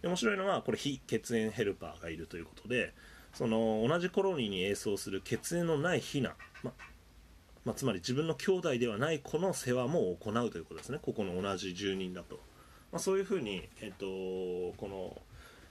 [0.00, 2.94] で面白いのはこれ非血縁ヘルパーがいるということで
[3.32, 6.72] その同じコロニーに営巣する血縁のないヒナ、ま
[7.64, 10.98] まあ、つまり自分の兄弟ではない子の世話も行うということですね。
[11.00, 12.40] ここの同じ住人だと、
[12.90, 15.20] まあ、そういうふうに、えっと、この、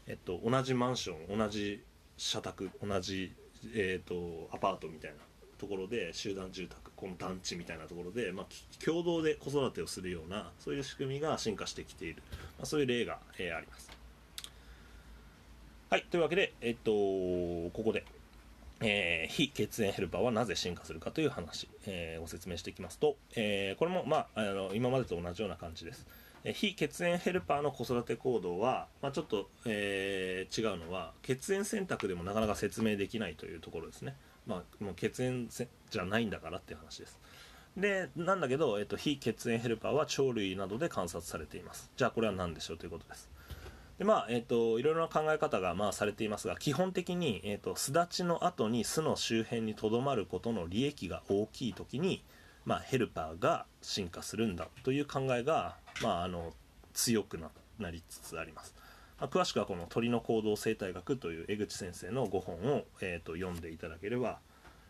[0.08, 1.84] えっと、同じマンション同じ
[2.18, 3.34] 社宅同じ、
[3.74, 5.18] えっと、アパートみたいな
[5.58, 8.46] ところで集団住宅この団地みたいなところで、まあ、
[8.84, 12.22] 共同で子育てをするようなそういう仕組みが進化してきている、
[12.58, 13.89] まあ、そういう例が、えー、あります。
[15.90, 18.06] はいというわけでえっとここで
[18.82, 26.08] えー、非血縁ヘルパーはなぜ進化するかという話、えー、ご説明していきますと、えー、これも、まあ、あの今までと同じような感じです。
[26.46, 34.16] え非血縁ヘルパーの子育て行動は、まあ、ちょっと、え違うのは血縁選択でもなかなか説明できないというところですね。
[34.48, 37.20] まあ、もう血縁じゃないんだからっていう話です。
[37.76, 41.92] でなんだけど、えっと、非血縁ヘルパーは鳥類などで観察されています。
[41.98, 43.30] じゃあこれは何でしょうということです。
[44.00, 52.24] でまあえーと、いろいろな考え方がまあされていますが基本的に、えーと、巣立ちの後に巣の周辺にとどまることの利益が大きい時に、
[52.64, 56.54] まあ、ヘルパーが進化するんだという考えが、まあ、あの
[56.94, 57.38] 強く
[57.78, 58.74] なりつつあります、
[59.20, 64.40] まあ、詳しくはこの鳥の行動生態学という江口先生の5本を、えー、と読んでいただければ、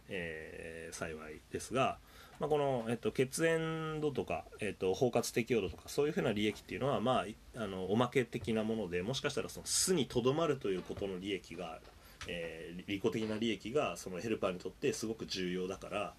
[0.07, 1.97] えー、幸いですが、
[2.39, 7.25] まあ、この、えっと、血縁度とか、えっと、包括適用度とかそういうふうな利益っていうのは、ま
[7.55, 11.79] あ、あのおまけ的なものでもしかしたらその巣にとどまるということの利益が、
[12.27, 16.13] えー、利己的な利益がそのヘルパーにとってすごく重要だから、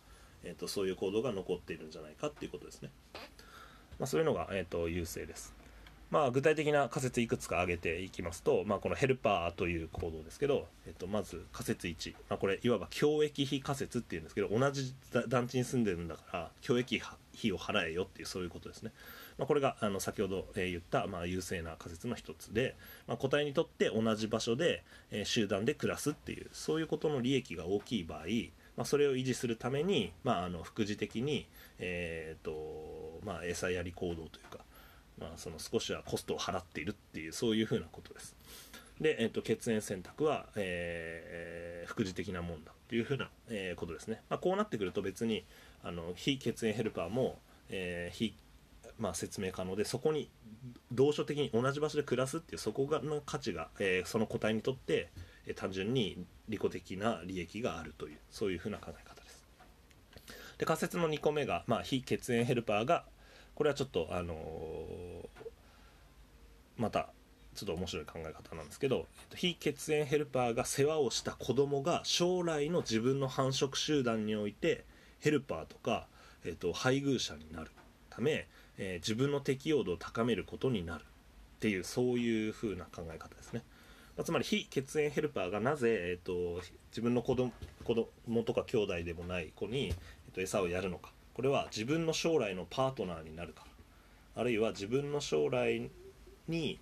[0.45, 2.91] えっと、そういう行動が残っているんじゃないかっていうことですね。
[3.99, 5.55] まあ、そういうのが、えっと、優勢です。
[6.11, 14.93] まあ、具体的な仮説いくつか挙げていきますと、まあ、このヘルパーという行動ですけど、えっと、まず仮説1、まあ、これいわば教育費仮説っていうんですけど同じ
[15.29, 17.01] 団地に住んでるんだから教育
[17.39, 18.91] 費を払えよっていうそういうことですね、
[19.39, 22.75] まあ、これがあの先ほど言った、まあ、優勢な仮説の一つで、
[23.07, 28.21] まあ、個体にとって同じ場所で、えー、集団で暮らすっていうそういうことの利益が大きい場合
[28.77, 31.47] まあ、それを維持するために、まあ、あの副次的に、
[31.79, 34.65] えーとまあ、餌やり行動というか、
[35.21, 38.35] まあ、その少しはコストを払っているっていうそういうふうなことです。
[39.01, 44.23] で、えーと、血縁選択は、えー、副次的なもんだっていうふうな、えー、ことですね。
[44.29, 45.45] まあ、こうなってくると別に
[45.83, 48.35] あの非血縁ヘルパーも、えー、非
[48.99, 50.29] まあ、説明可能でそこに
[50.93, 55.09] 同所的に同じ場所で暮らすっていうそこがの価値が、えー、その個体にとって、
[55.47, 59.43] えー、単純に利己的な利益があるというそういうふうな考え方です。
[60.59, 63.07] で仮説の2個目が、まあ、非血縁ヘルパーが
[63.61, 64.35] これはちょっとあの
[66.79, 67.11] また
[67.55, 74.87] ちょっと面白い考え方なんですけど非血縁ヘルパーが世話をした子供が将来の自分の繁殖集団において
[75.19, 76.07] ヘルパーとか、
[76.43, 77.71] えーと、配偶者になる
[78.09, 78.47] ため、
[78.79, 81.05] えー、自分の適応度を高めることになるっ
[81.59, 83.63] ていうそういう風な考え方ですね。
[84.17, 87.53] まあ、つまり非血縁ヘルパーがなぜ、えーと、自分の子供
[87.85, 93.65] 子供とか兄弟でもない子に、えーと餌をやるのかこれは自分の将来のパートナーになるか。
[94.37, 95.91] らあるいは自分の将来
[96.49, 96.79] に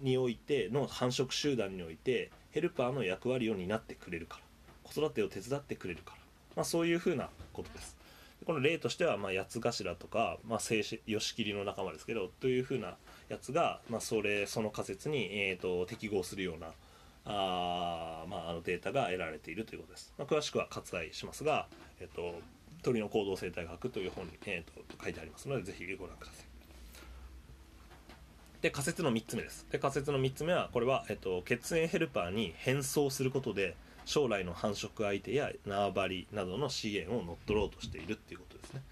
[0.00, 4.46] においての繁殖集団においてヘルパーの役割を担ってくれるから。
[4.86, 6.18] 子育てを手伝ってくれるから、
[6.56, 7.96] まあ、そういうふうなことです。
[8.44, 12.96] この例としては、まあ、八つ頭とか、まあ、吉切の仲間ですけどというふうな
[13.28, 16.68] やつが、まあ、それその仮説に、えーと、適合するような
[17.24, 21.66] あ、まあ、あのデータが得られているということです、まあ、詳しくは割愛しますが、
[21.98, 22.34] えーと
[22.86, 26.44] 鳥の行動生態学という本に、えーと、書いてありますのでぜひご覧ください。
[28.62, 29.66] で仮説の3つ目です。
[29.70, 38.82] で仮説の3つ目はこれは、えーと、血縁ヘルパーに変装することで将来の繁殖相手や縄張りなどの資源を乗っ取ろうとしているっていうことですね。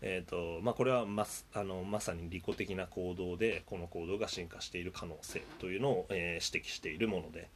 [0.00, 7.48] えーとまあ、これはまあのまさに利己的な行動でこの行動が進化している可能性というのを、えー、指摘しているもので、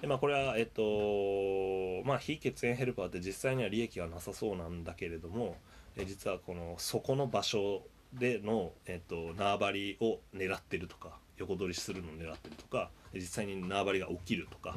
[0.00, 5.56] でまあ、これは、えっとまあ、非血縁ヘルパーって実際には利益がなさそうなんだけれども、
[5.96, 7.82] え実はこのそこの場所
[8.14, 14.76] での、えっと、縄張りを狙ってるとか横取りするのを狙ってるとか実際に縄張りが起きるとか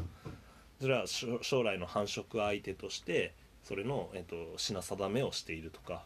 [0.80, 6.04] それは将来の繁殖相手としてそれの、えっと、品定めをしているとか、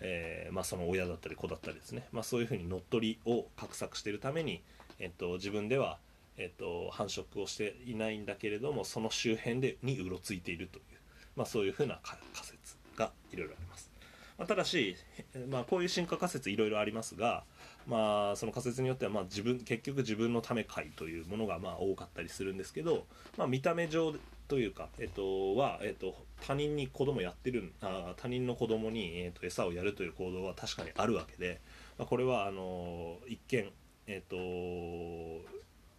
[0.00, 4.62] えーまあ、その親だったり子だったりですね、まあ、そういうふうに乗っ取りを画策しているために、
[4.98, 5.98] えっと、自分では
[6.36, 10.84] えっと、繁殖をしていないんだけれどもその周辺でにうろついているという、
[11.36, 13.90] まあ、そういうふうな仮説かいろいろあります、
[14.38, 14.96] まあ、ただし、
[15.48, 17.44] まあ、こういう進化仮説いろいろありますが、
[17.86, 23.06] まあ、その仮説によってはまあ自分結局自分のためかいというものがまあ多かったりするんですけど、
[23.36, 24.14] まあ、見た目上
[24.48, 26.14] というか、えっと、は、えっと、
[26.46, 31.60] 他人に子供やってるあ他人の子供に、えっと、餌をやるという行動は確かにあるわけで、
[31.98, 33.70] まあ、これはあの一見、
[34.06, 34.36] えっと、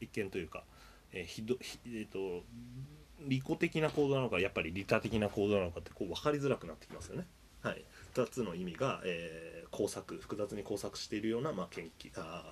[0.04, 0.64] 一見というか、
[1.12, 1.56] えー、ひど
[1.88, 2.44] えっと
[3.20, 7.26] 利己的な行動なのかやっぱり利他的な行動なのかってこう分かりづらくなってきますよね。
[7.62, 7.84] はい、
[8.14, 12.44] 2つの意味が、えー、工作複雑に工作しているような、まあ、研究あ、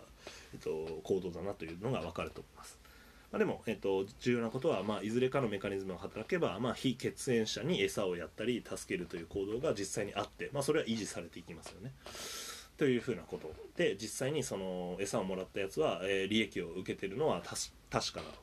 [0.53, 2.79] えっと、行動だなというのが分かると思います。
[3.29, 11.91] まあ、でも、えっと、重要なことは、まあ、いずれかのメカニズムが働けば、まあ、非血縁者に餌をやったり助けるという行動が実際にあって、まあ、それは維持されていきますよね。
[12.81, 18.33] というふうなことで実際にその餌をもらったやつは、えー、利益を受けてるのは確かなの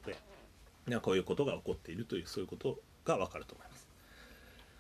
[0.87, 3.89] でこういうことが起こっているというそういうことが分かると思います。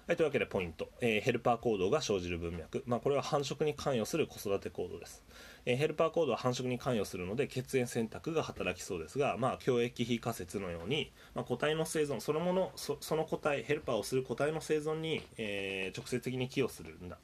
[0.06, 5.24] はい、というわけでポイント、えー、ヘルパー行動が生じる文脈、まあ、これは繁殖に関与する子育て行動です、
[5.66, 17.18] え、ヘルパー行動は繁殖に関与するので血縁選択が働きそうですが、まあ、教液非仮説のように、まあ、個体の生存そのものその個体ヘルパーをする個体の生存に、えー、直接的に寄与するんだ。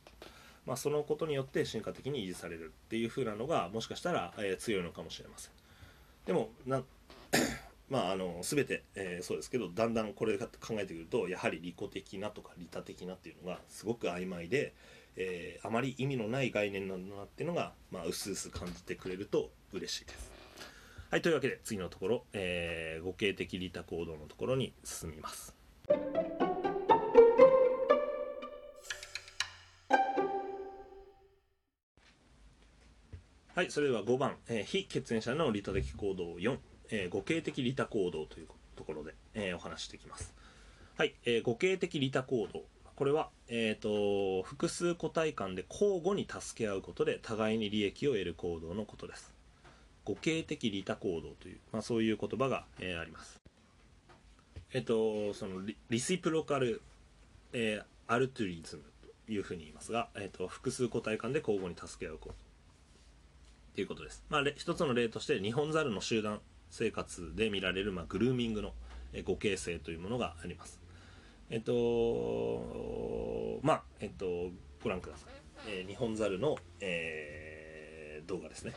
[0.66, 5.52] まあ、そのことによって進化的に維持されるっていう風なのがもしかしたら、えー、強いのかもしれません
[6.26, 6.82] でもな
[7.90, 14.72] まあ、あの全て、えー、そうですけどだんだんこれで考えてくるとやはり利己的なとか利他的なっていうのがすごく曖昧で、
[15.16, 20.32] えー、あまり意味のない概念なんだなっていうのが、まあ、薄々感じてくれると嬉しいです。
[21.10, 25.54] はいというわけで次のところ、えー、互恵的利他行動のところに進みます。
[33.54, 36.58] はい、それでは5番、えー、非血縁者の利他的行動4。
[36.90, 40.34] えー、互恵的利他行動というところで、えー、お話していきます。
[40.96, 42.64] はい、えー、互恵的利他行動。
[42.96, 49.32] これは、えーと、複数個体間で交互に助け合うことで互いに利益を得る行動のことです。
[50.04, 53.40] 互恵的利他行動という、まあ、そういう言葉が、え、あります。
[54.72, 56.82] えっ、と、そのリリシプロカル、
[57.52, 58.82] え、アルトゥリズム
[59.26, 62.43] というふうに言いますが、えーと、複数個体間で交互に助け合うこと
[63.74, 64.22] っていうことです。
[64.28, 68.72] まあ、一つの例として、ニホンザルの集団生活で見られる、まあ、グルーミングの
[69.24, 70.80] ご形成というものがあります。
[71.50, 75.30] えっと、まあ、えっと、ご覧ください。
[75.66, 78.74] えー、日本猿の、えー、動画ですね。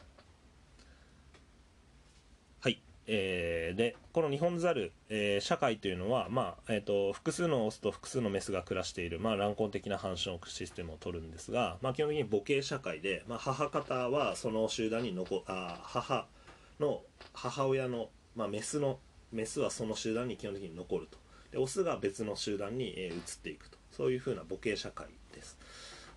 [2.59, 2.81] はい。
[3.07, 16.27] えー、で、この日本猿、えー、社会というのは、まあ、えっ、ー、と、複数のオスと複数のメスが暮らしている、まあ、乱婚的な繁殖システムを取るんですが、まあ、基本的に母系社会で、まあ、母方はその集団に残、あ、母、
[16.79, 17.01] の
[17.33, 18.99] 母親の、まあ、メスの
[19.31, 21.17] メスはその集団に基本的に残ると。
[21.51, 23.77] でオスが別の集団に、えー、移っていくと。
[23.91, 25.57] そういうふうな母系社会です。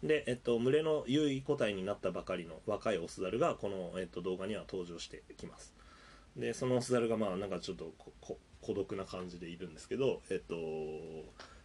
[0.02, 5.74] で、えっと、群れの優位個体になったばかりの若いオスザルがこの、えっと、動画には登場してきます。
[6.36, 7.92] でそのスザルがまあなんかちょっと
[8.60, 10.54] 孤独な感じでいるんですけど、えっと、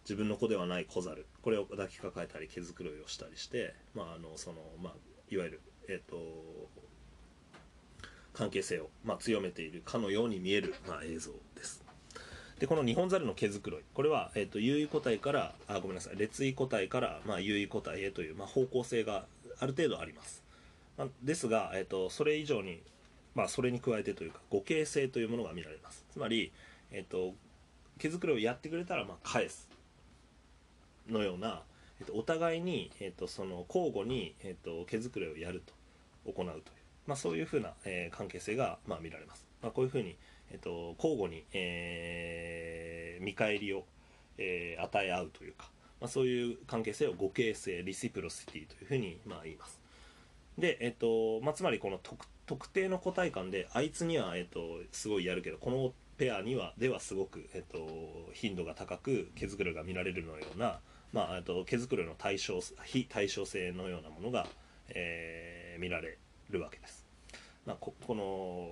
[0.04, 4.92] 自分の子ではない子ザルこれを抱きかかえたり毛づくろいをしたりして、まああのそのまあ、
[5.30, 6.16] いわゆる、えっと、
[8.32, 11.82] 関係性を、まあ、強めているかのように見える、まあ、映像です。
[12.58, 19.26] でこのニホンザルの毛づくろいこれは、えーと、優位個体からあごめんなさい列位個体から、まあ、優位個体へという、まあ、方向性が
[19.58, 20.42] ある程度あります、
[20.96, 22.82] まあ、ですが、えーと、それ以上に、
[23.36, 26.50] まあ、それに加えてというか互形性というものが見られますつまり、
[26.90, 27.34] えーと、
[27.98, 29.68] 毛づくろいをやってくれたら、まあ、返す
[31.08, 31.62] のような、
[32.00, 36.60] えー、とお互いに、えー、とその交互に、えー、と毛づくろいをやると行うという
[37.06, 39.46] まあ、そういうふうな、えー、関係性が、まあ、見られます。
[39.62, 40.16] まあ、こういうふうに、
[40.50, 43.84] えーと、交互に、えー、見返りを、
[44.38, 45.70] えー、与え合うというか、
[46.00, 49.80] まあ、そういう関係性を互形性リシプロシティというふうに、まあ、言います。
[50.58, 60.78] で、えっ、とまあ、つまりこの特特定の個体間であいつには、えっ、と、すごいやるけどこのペアにはではすごく、えっと、頻度が高く毛づくろが見られるのような、
[61.12, 64.46] まあ、と毛づくろの対称非対称性のようなものが、
[64.88, 66.16] えー、見られ
[66.50, 67.04] るわけです。
[67.66, 68.70] まあ、ここの、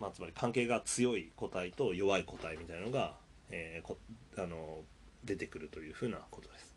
[0.00, 3.14] まあ、つまり関係が強い個体と弱い個体みたいなのが、
[3.50, 3.96] えー、こ
[4.36, 4.80] あの
[5.24, 6.76] 出てくるというふうなことです。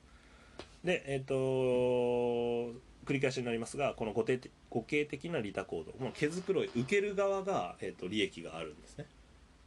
[0.84, 9.06] で、えっ、ー、と繰り返しになりますがこの互定互恵的な利他行動もう毛づくろい受ける側が、えーと、利益があるんですね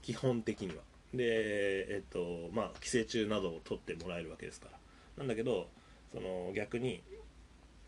[0.03, 0.75] 基本的には。
[1.15, 4.79] でえっ、ー、とまあ寄生虫などを取ってもらえるわけですから
[5.17, 5.69] なんだけど
[6.13, 7.03] その逆に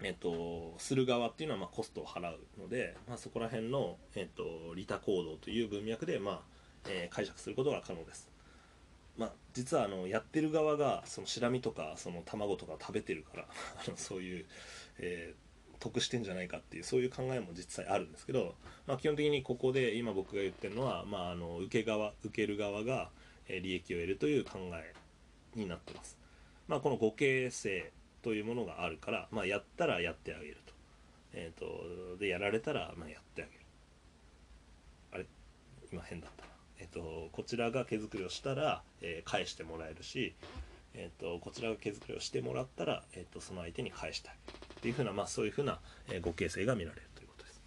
[0.02, 6.40] えっと、する側っていうのはまあコストを払うので、まあ、そこら辺の、えっと、利他行動という文脈で、まあ
[6.88, 8.30] え、解釈することが可能です。
[9.18, 13.44] まあ実はあのやってる側がそのシラミとかその卵とか食べてるから
[13.86, 14.46] あのそういう、
[15.00, 18.54] えー得してんじゃないかっていうそういう考えも実際あるんですけど、
[18.86, 23.08] まあ、基本的にここで今僕が言ってるのは、まあ、あの受け側受ける側が
[23.48, 24.92] 利益を得るという考え
[25.54, 26.16] になってます。
[26.68, 27.90] まあ、この互形性
[28.22, 30.72] というものがあるから、まあ、やったらやってあげると。
[31.32, 33.58] えっ、ー、と、で、やられたら、まあ、やってあげる。
[35.12, 35.26] あれ？
[35.92, 36.50] 今変だったな。
[36.78, 40.34] えっ、ー、と、こちらが毛繕いをしたら、えー、返してもらえるし、
[40.94, 45.78] えーと、こちらが毛繕いをしてもらったら、えーと、その相手に返してあげるっていうふうな、まあ、そういうふうな、
[46.08, 47.62] えー、互形性が見られるということです。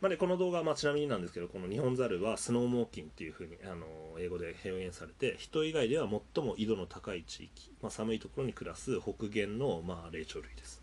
[0.00, 3.86] まあね、この動画は、まあ、ちなみになんですけどこのニホンザルはスノーモーキンっていうふうに、あの
[4.18, 10.82] 英語で表現されて人以外では最も緯度の高い地域、まあ、寒いところに暮らす北限の、まあ、霊長類です。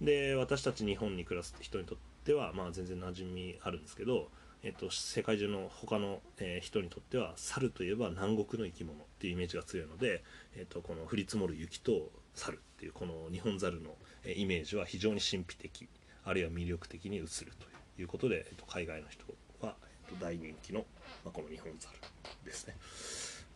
[0.00, 4.28] で私たち日本に暮らす人にとっては、まあ、全然馴染みあるんですけど
[4.64, 10.24] えっと、世界中の他の、えー、人にとっては猿といえば南国の生き物っていうイメージが強いので、
[10.56, 13.90] えっと、この降り積もる雪と猿っていうこの日本猿の、
[14.24, 15.86] えー、イメージは非常に神秘的
[16.24, 19.24] あるいは魅力的に映るということで、えっと、海外の人
[19.60, 19.74] は、
[20.08, 20.86] えっと、大人気の、
[21.26, 21.94] まあ、この日本猿
[22.42, 22.74] ですね。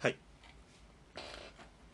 [0.00, 0.16] はい。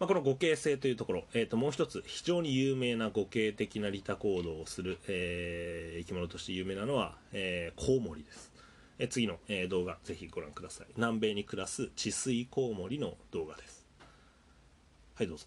[0.01, 8.54] まあ、この互形性というところ、えー、ともう一つ非常に有名な互形的な利他行動をする、えー、生き物として有名なのは、えー、コウモリです。
[8.99, 10.87] え次の、え動画ぜひご覧ください。
[10.97, 13.87] 南米に暮らす治水コウモリの動画です。
[15.15, 15.47] はいどうぞ。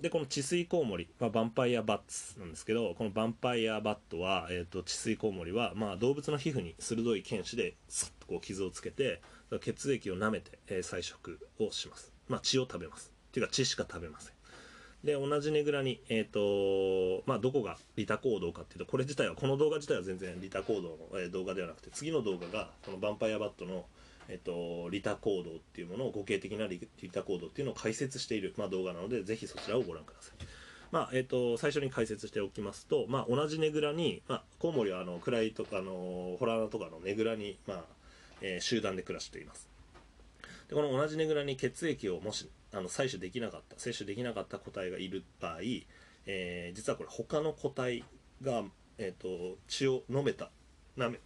[0.00, 9.22] でこの治水コウモリ、まあ、ヴァンパイアバッツなんですけどこのヴァンパイアバットは、えーと、治水コウモリは、まあ、動物の皮膚に鋭い剣士でさっとこう傷をつけて
[9.62, 13.10] 血液を舐めて、えー、菜食をします、まあ、血を食べます。
[13.28, 14.35] っていうか血しか食べません。
[15.06, 23.86] で同じねぐらに、えーとまあ、どこが利他行動かっていうとこれ自体はこの動画自体は全然利他行動の、えー、動画ではなくて次の動画がこのヴァンパイアバットの、
[24.28, 26.80] えーと、利他行動っていうものを互形的な利
[27.10, 30.46] 他行動っていうのを解説している、まあ、動画なのでぜひそちらをご覧ください。
[30.92, 37.84] まあえーと、最初に解説しておきますと、まあ、同じねぐらに、まあ、コウモリはあの暗いとかあのホラーとかのねぐらに、まあ
[38.40, 39.75] えー、集団で暮らしています
[40.68, 45.60] でこの同じねぐらに血液をもしあの採取できなかった摂取できなかった個体がいる場合、
[46.26, 48.04] えー、実はこれ他の個体
[48.42, 48.64] が、
[48.98, 50.50] えーと、血を飲めた
[50.98, 51.18] 舐め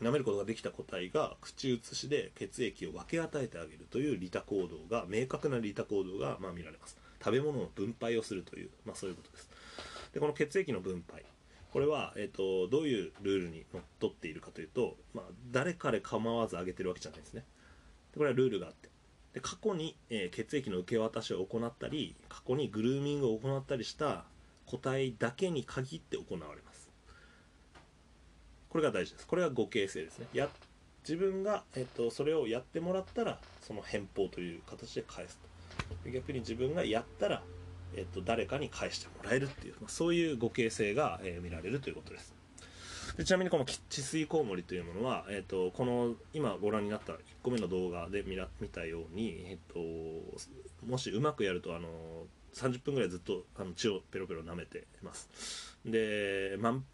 [0.00, 6.98] 舐めることができた個体が口移しで血液を分け与えてあげるという利他行動が明確な利他行動がまあ見られます。
[7.18, 9.50] 食べ物の分配をするという、まあ、そういうことです。
[10.12, 11.24] でこの血液の分配
[11.72, 17.44] これは、えーと、どういうルールにのっとっているかというと、まあ、誰彼構わずあげてるわけじゃないですね。
[18.16, 18.88] これはルールがあって。
[19.34, 24.24] で過去に、えー、血液の受け渡しを行ったり過去にグルーミングを行ったりした
[24.64, 26.90] 個体だけに限って行われます。
[28.70, 29.26] これが大事です。
[29.26, 30.26] これが互形性ですね。
[30.32, 30.48] や
[31.02, 35.38] 自分が、えっと、それをやってもらったらその返報という形で返す
[36.04, 36.10] と。
[36.10, 37.42] 逆に自分がやったら、
[37.94, 42.35] えっと、誰かに返してもらえるっていう、まあ、そういう互形性が、えー、見られるということです。
[43.16, 51.88] でちなみにこの治水コウモリというものは、えーと、この今ご覧になった1個目の動画で見見たように、えーと、もしうまくやるとあの
[52.54, 55.76] 30分ぐらいずっとあの血をペロペロ舐めてます。
[55.84, 56.84] で満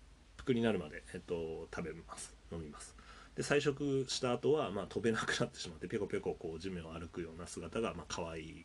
[0.45, 2.35] 腹になるまで、えーと、食べます。
[2.53, 2.95] 飲みます。
[3.37, 8.65] で菜食した後はまあ飛べなくなってしまってペコペコこう地面を歩くような姿がまあ可愛い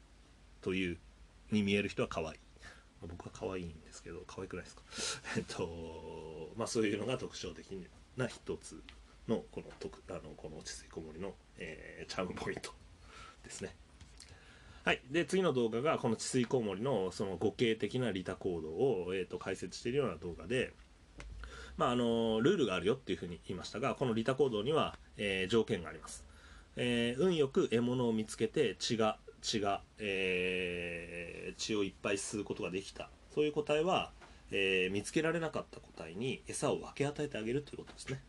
[0.61, 0.97] という
[1.51, 2.39] に見える人は可愛い。
[3.01, 4.81] 僕は可愛いんですけど可愛くないですか？
[5.37, 7.71] えっとまあそういうのが特徴的
[8.15, 8.81] な一つ
[9.27, 12.73] のこの特あのこの落ち着いこもりの、えー、チャームポイント
[13.43, 13.75] ですね。
[14.83, 15.01] はい。
[15.11, 20.71] で次の動画がこの治水コウモリのその互形的な利他行動を、えーと、解説しているような動画で
[21.75, 26.23] まああのルールがあるよっていうふうに言いましたがこの利他行動には、えー、条件があります、
[26.77, 29.17] えー、運よく獲物を見つけて血が
[29.47, 33.09] 血が、えー、血をいっぱい吸うことができた。
[33.33, 34.11] そういう個体は、
[34.51, 38.21] えー、見つけられなかった個体に餌を分け与えてあげるということですね、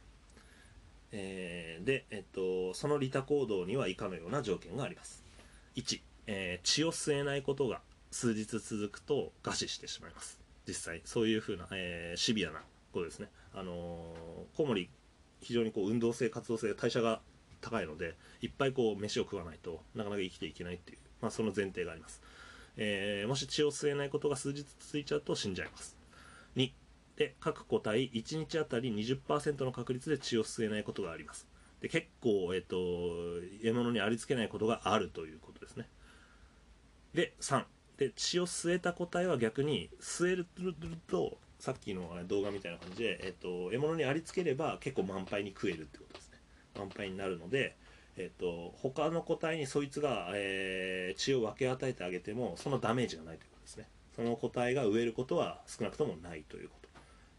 [1.13, 5.25] えー、で、えっと、その利他行動には以下のような条件があります。
[5.77, 10.39] 1、え血を吸えないことが数日続くと餓死してしまいます。
[10.67, 12.63] 実際そういうふうな、えシビアな
[12.93, 13.29] ことですね。
[13.55, 14.15] あの
[14.57, 14.89] コウモリ
[15.41, 17.21] 非常にこう運動性活動性代謝が
[17.61, 22.23] 高いのでいっぱいこう飯を食わないとなかなか生きていけないっていう、まあ、その前提があります、
[22.77, 25.97] えー、もし血を吸えないことが数日続いちゃうと死んじゃいます。
[26.57, 26.71] 2
[27.17, 31.49] で各個体1日あたり20%の確率で血を吸えないことがあります。
[31.81, 32.77] で結構、えっ、ー、と
[33.63, 35.89] 獲物にありつけないことがあるということですね。
[37.15, 37.65] で3
[37.97, 40.47] で血を吸えた個体は逆に吸える
[41.09, 46.39] とさっきの動画みたいな感じで、えっと、獲物にありつければ結構満杯に食えるってことですね。
[46.79, 47.77] 満杯になるので、
[48.21, 53.89] えーと、他の個体にそいつが、えー、血を分け与えてあげてもそのダメージがないということですね。
[54.17, 56.89] その個体が飢えることは少なくともないということ、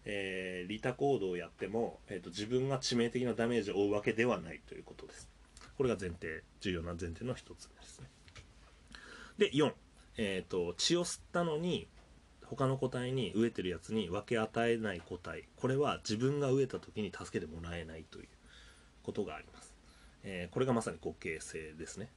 [0.05, 5.29] えー、利他行動をやっても、えーと、自分が致命的なダメージを負うわけではないということです。
[5.77, 8.07] これが前提重要な前提の一つですね。
[9.37, 9.73] で4、
[10.17, 11.89] えーと、血を吸ったのに
[12.45, 15.43] 他の個体に飢えてるやつに分け与えない個体。
[15.57, 18.27] これは自分が飢えた時に助けてもらえないという
[19.03, 19.58] ことがあります。
[20.23, 22.09] えー、これがまさに互恵性ですね、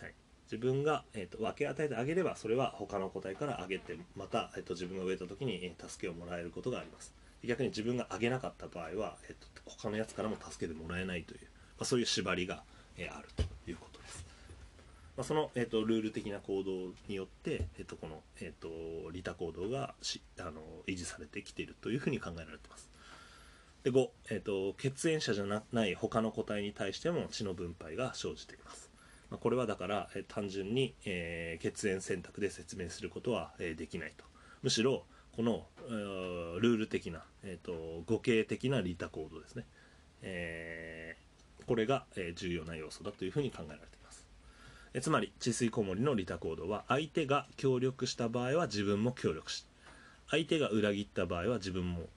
[0.00, 0.14] はい、
[0.50, 7.14] 自分が、えーと、分け与えてあげればそれは他の個体からあげてまた、えーと、自分が植えた時に、えー、助けをもらえることがあります。
[7.44, 12.64] 逆に自分があげなかった場合は、えーと、他のやつからも助けてもらえないという、まあ、そういう縛りが、
[12.96, 14.26] えー、あるということです、
[15.16, 22.87] まあ、その、えー、とルール的な行動によって、えー、とこの、えー、と利他行動がしあの維持されてきているというふうに考えられています。
[23.84, 28.90] で5、えーと、血縁者じゃない他の個体に対しても血の分配が生じています、
[29.30, 34.24] まあ、これはだから、えー、単純に、えー、血縁選択で説明することは、えー、できないと。
[34.62, 35.04] むしろ
[35.36, 39.64] この、えー、ルール的な、えーと、互恵的な利他行動ですね、
[40.22, 44.26] えー、これが、えー、重要な要素だというふうに考えられています。
[44.94, 49.64] えつまり治水こもりの利他行動は相手が協力した場合は自分も協力し
[50.30, 52.08] 相手が裏切った場合は自分も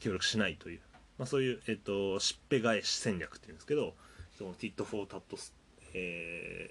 [0.00, 0.80] 協力しないという
[1.18, 3.94] まあ、そういう、えっと、しっぺ返し戦略っていうんですけど
[4.36, 5.54] その tit for tat ス、
[5.94, 6.70] え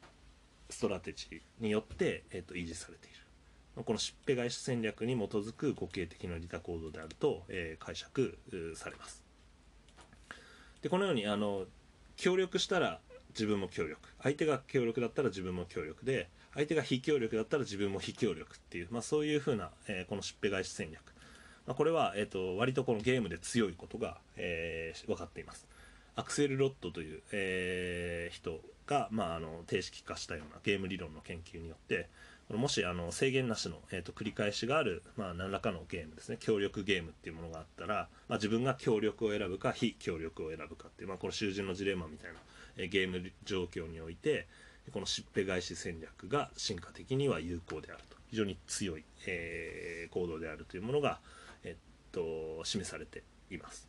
[0.00, 3.18] ー、 strategy によって、えっと、維持されている。
[3.84, 8.36] このしっぺ返し戦略に基づく互恵的な利他行動であると、えー、解釈
[8.74, 9.22] されます。
[10.82, 11.64] でこのようにあの
[12.16, 14.08] 協力したら自分も協力。
[14.20, 21.02] 相手が協力だったら自分も協力で相手が非協力だったら自分も非協力っていう、まあ、そういうふうな、えー、このしっぺ返し戦略。
[21.68, 25.66] まあ、これは、えーと、割とこのゲームで強いことが、えー、分かっています。
[26.16, 32.08] アクセル・ロッドという、えー、人が、まあ、あの定式化したようなゲーム理論の研究によって
[32.50, 42.38] もしあの制限なしの、えーと、繰り返しがある、まあ、何らかのゲームですね協力ゲームっていうものがあったら、まあ、自分が協力を選ぶか非協力を選ぶかっていう、まあ、この囚人のジレンマみたいな、
[42.78, 44.48] えー、ゲーム状況において
[44.90, 48.18] このしっぺ返し戦略が進化的には有効であると。
[48.30, 51.18] 非常に強い、えー、行動であるというものが、
[52.18, 53.88] と示されています、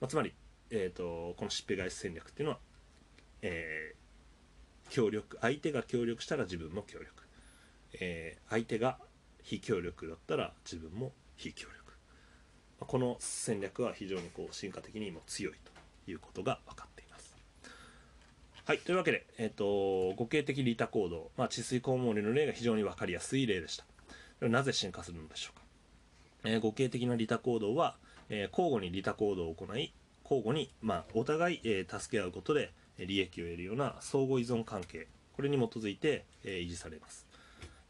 [0.00, 0.32] まあ、つまり、
[0.70, 2.58] えーと、このしっぺ返し戦略っていうのは、
[3.42, 7.10] えー、協力相手が協力したら自分も協力、
[8.00, 8.98] えー、相手が
[9.42, 11.92] 非協力だったら自分も非協力、
[12.80, 15.54] まあ、この戦略は非常にこう進化的にも強い
[16.04, 17.34] ということが分かっています。
[18.64, 24.48] はいというわけで、えーと、互恵的利他行動、まあ、治水コウモリの例が非常に分かりやすい例でした。
[24.48, 25.61] なぜ進化するのでしょうか。
[26.44, 27.96] えー、互恵的な利他行動は、
[28.28, 29.92] えー、交互に利他行動を行い
[30.24, 37.26] 交互に、まあ、お互い、えー、助け合うことで利益を得るような相互依存関係これに基づいて、え維持されます。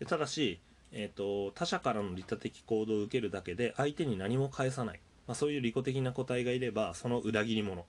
[0.06, 0.60] ただし、
[0.92, 7.84] えーと、他者からの利他的行動を受けるだけで相手に何も返さない、まあ、そういう利己的な個体がいればその裏切り者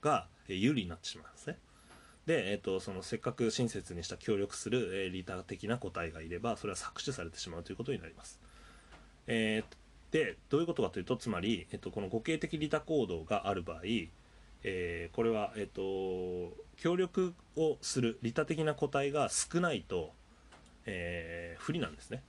[0.00, 1.58] がえ有利になってしまうんですね。
[2.26, 8.40] で、えーと、そのせっかく親切にした協力する、え利他的な個体がいればそれは搾取されてしまうということになります、
[9.26, 13.80] えーでどういうことかというとつまり、えっと、この互恵的利他行動がある場合、
[14.62, 20.12] えー、これは、えっと、協力をする利他的な個体が少ないと、
[20.86, 22.22] えー、不利なんですね。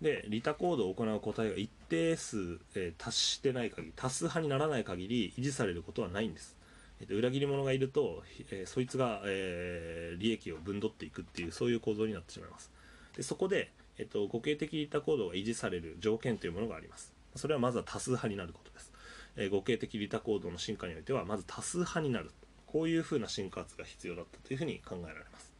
[0.00, 6.56] で利他行動を行う個体が一定数、えー、達してない限り多数派にならない限り維持されることはないんです。
[7.00, 12.72] えー、と裏切り者がいると、えー、そいつが、えー、利益を分取っていくっていうそういう構造になってしまいます。
[13.16, 17.12] でそこで、えっと、互恵的利他行動が維持される条件というものがあります。
[17.36, 18.92] それはまずは多数派になることです。
[19.36, 22.30] えー、互恵的利他行動の進化においては、まず多数派になる。
[22.66, 25.52] こういうふうな進化圧が必要だったというふうに考えられます。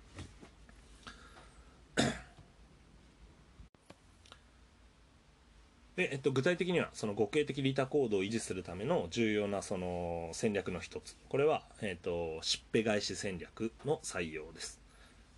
[5.95, 14.83] でえっと、具体的にはその互恵的利他行動を維持するための重要なその戦略の一つこれは、えっと、しっぺ返し戦略の採用です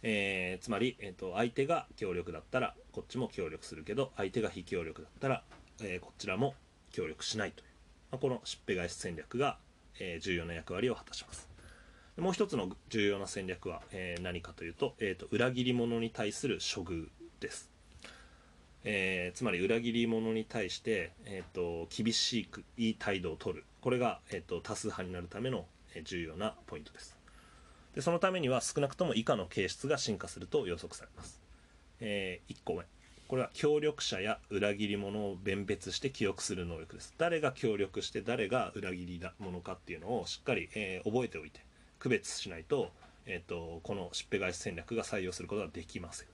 [0.06, 5.42] えー、つまり、えーと、相手が協力だったらこっちも協力するけど相手が非協力だったら、
[5.82, 6.54] えー、こちらも
[6.92, 7.66] 協力しないという、
[8.12, 9.58] まあ、このしっぺ返し戦略が、
[9.98, 11.48] えー、重要な役割を果たします。
[12.16, 17.08] もう一つの重要な戦略は、え何かというと,、えーと、裏切り者に対する処遇
[17.40, 17.68] です、
[18.84, 23.64] えつまり裏切り者に対して、えーと、厳しくいい態度を取る。
[23.80, 25.66] これが、えー、と多数派になるための、
[25.96, 27.18] え重要なポイントです。
[27.96, 31.42] でそのためには少なくとも以下の形質が進化すると予測されます、
[32.06, 32.84] えー、1個目。
[33.26, 37.14] これは協力者や裏切り者を弁別して記憶する能力です。
[37.16, 41.60] 誰が協力して誰が裏切り者かっていうのをしっかり、えー、覚えておいて
[41.98, 42.90] 区別しないと,、
[43.24, 46.28] えーと、このしっぺ返し戦略が採用することができません。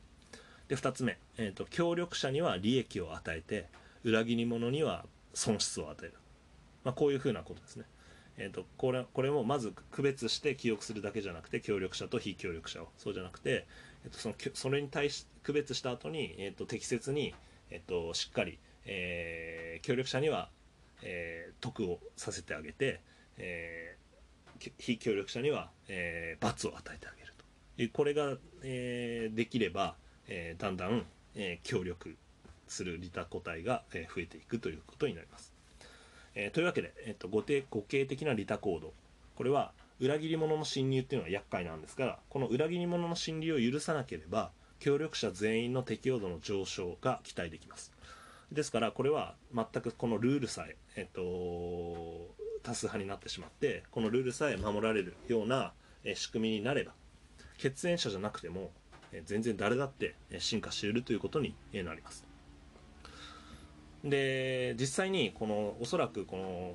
[0.66, 3.66] で2つ目、えーと、協力者には利益を与えて
[4.02, 5.04] 裏切り者には
[5.34, 6.14] 損失を与える、
[6.84, 7.84] まあ、こういうふうなことですね。
[8.36, 12.88] えーと、これこれもまず区別して記憶するだけじゃなくて協力者と非協力者を。
[12.96, 13.66] そうじゃなくて、
[14.04, 17.34] えーと、そのそれに対し区別した後に、えーと、適切に、
[17.70, 20.48] えー、としっかり、えー、協力者には、
[21.02, 23.00] えー、得をさせてあげて、
[23.38, 27.32] えー、非協力者には、えー、罰を与えてあげる
[27.76, 29.94] というこれが、えー、できれば、
[30.28, 32.16] えー、だんだん、えー、協力
[32.68, 35.54] する利他個体が、えー、増えていくということになります。
[36.34, 38.92] えー、というわけで、えーと、と互形的な利他行動
[39.34, 44.50] これは裏切り者の侵入っていうのは厄介なんですがこの裏切り者の侵入を許さなければ
[44.80, 47.92] 協力者全員の適用度の上昇が期待できます。
[48.50, 51.22] ですからこれは全くこのルールさえ、えっと、
[52.64, 55.72] 多数派になってしまってこのルールさえ守られるような
[56.14, 56.92] 仕組みになれば
[57.58, 58.72] 血縁者じゃなくても
[59.24, 62.24] 全然誰だって進化し得るということになります。
[64.02, 66.74] で実際にこのおそらくこの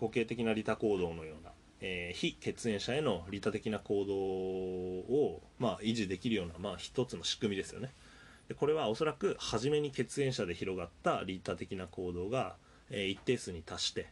[0.00, 7.92] 固形的な利他行動のような、えー、非血縁者への利他的な行動を、まあ、維持できるような、まあ、一つの仕組みですよね。
[8.48, 12.56] でこれはおそらく初めに血縁者で広がった利他的な行動が、
[12.90, 14.08] えー、一定数に達して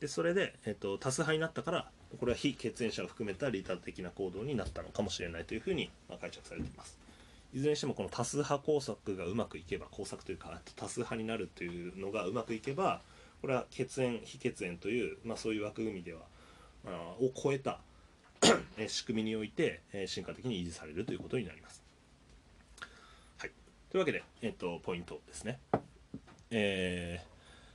[0.00, 6.98] でそれで、えーと、多数派になったからこれは非血縁者を含めた利他的な行動になったのかもしれないというふうに、まあ、解釈されています。
[7.54, 13.00] いずれにしてもこの多数派工作がうまくいけば工作というか多数派になるというのがうまくいけば
[13.40, 16.20] これは血縁非血縁という、まあ、そういう枠組みでは、
[16.92, 17.80] を超えた
[18.88, 21.82] 仕組みにおいて進化的に維持されるということになります。
[23.38, 23.50] はい、
[23.90, 25.58] というわけで、えっと、ポイントですね。
[26.50, 27.20] え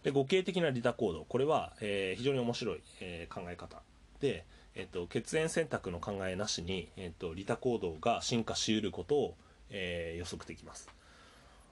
[0.01, 3.82] ー、で互形的な利他行動これは、えー、非常に面白い、えー、考え方
[4.22, 4.45] で、
[4.76, 9.36] えっと、血縁選択の考えなしに、えっと、利他行動が進化しうることを
[9.72, 10.89] えー、予測できます、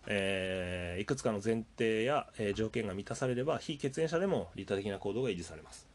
[0.07, 5.87] えー、いくつかの前提や、えー、条件が満たされれば非血縁者でも利他的な行動が維持されます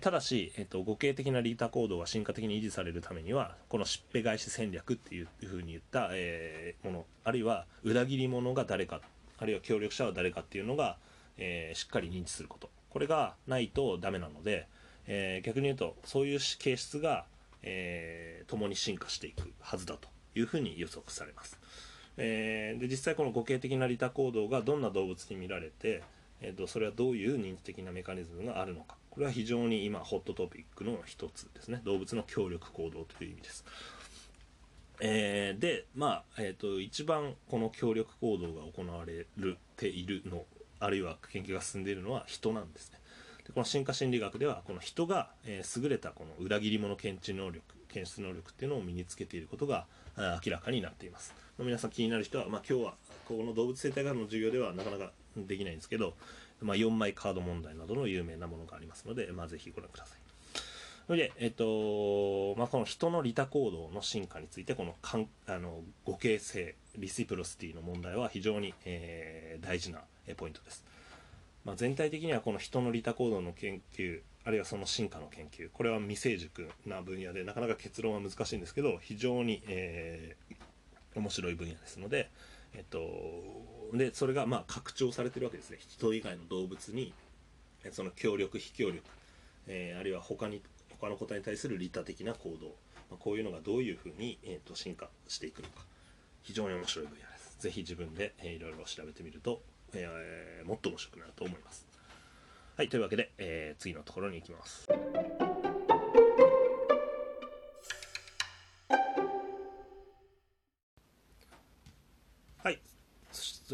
[0.00, 9.00] ただし、えっと、互形的な利他行動が進化的に維持されるためにはこのしっぺ返し戦略っていうふうに言った、えー、ものあるいは裏切り者が誰か
[9.38, 10.96] あるいは協力者は誰かっていうのが、
[11.38, 14.66] えー、しっかり認知することこれがないとダメなので、
[15.06, 17.24] えー、逆に言うとそういう形質が、
[17.62, 21.58] えー、共に進化していくはずだというふうに予測されます。
[22.16, 26.02] えー、で実際この互形的な利他行動がどんな動物に見られて、
[26.40, 33.64] えーと、それはどういう認知的なメカニズムがあるのかこれは非常に今ホットトピックの一つですね動物の協力行動という意味です。
[35.00, 39.26] えー、でまあ、えーと、一番この協力行動が行われ
[39.76, 40.44] ているの
[40.80, 42.98] あるいは研究が進んでいるのは人なんですね。
[43.46, 49.86] でこの進化心理学ではこの人が、えー、優れたこの裏切り者検知能力検出能力っていうのを身につけていることが
[50.44, 51.34] 明らかになっています。
[51.58, 52.94] 皆さん気になる人は、まあ、今日は
[53.26, 56.14] この動物生態学の授業ではなかなかできないんですけど、
[56.60, 60.18] まあ、4枚カード問題などの有名なものがありますので、まあ、ぜひご覧ください。
[61.06, 70.00] それで、えっとまあ、この人の利他行動の進化についてこのかんあの互形性リシプロシティの問題は非常に、えー、大事な
[70.38, 70.82] ポイントです、
[71.66, 82.30] まあ、全体的にはこの人の利他行動の研究あるいはその進化の研究これは未成熟な分野でなかなか結論は難しいんですけど非常に、えー、面白い分野ですので、
[82.74, 82.98] えっと、
[83.92, 85.78] でそれがまあ拡張されてるわけですね。
[85.80, 87.12] 人以外の動物に
[87.92, 89.02] その協力非協力、
[89.66, 90.62] えー、あるいは他に
[91.00, 92.68] 他の個体に対する利他的な行動、
[93.10, 95.84] まあ、こういうのがどういうふうに、えー、と進化していくのか。
[96.42, 97.56] 非常に面白い分野です。
[97.58, 99.62] ぜひ自分で、えー、いろいろ調べてみると、
[99.94, 101.86] えー、もっと面白くなると思います。
[102.76, 104.88] はい、というわけで、えー、次のところに行きます。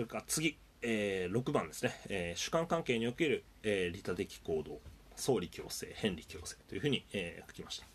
[0.01, 4.80] それから次、えー、6番ですね、えー、主観関係における、えー、利他的行動、
[5.14, 7.86] 相利共生、変利共生というふうに、えー、書きました。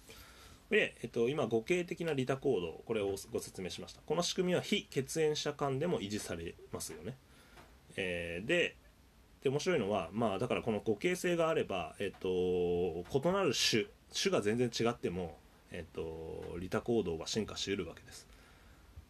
[0.69, 4.01] で、えっと、今、互形的な利他行動、これをご説明しました。
[4.05, 7.17] この仕組みは非血縁者間でも維持されますよね。
[7.95, 8.75] えー、で、
[9.41, 15.39] で面白いのは、まあ、だからこの互形性があれば、えっと、異なる種種が全然違っても、
[15.71, 18.27] えっと、利他行動が進化しうるわけです。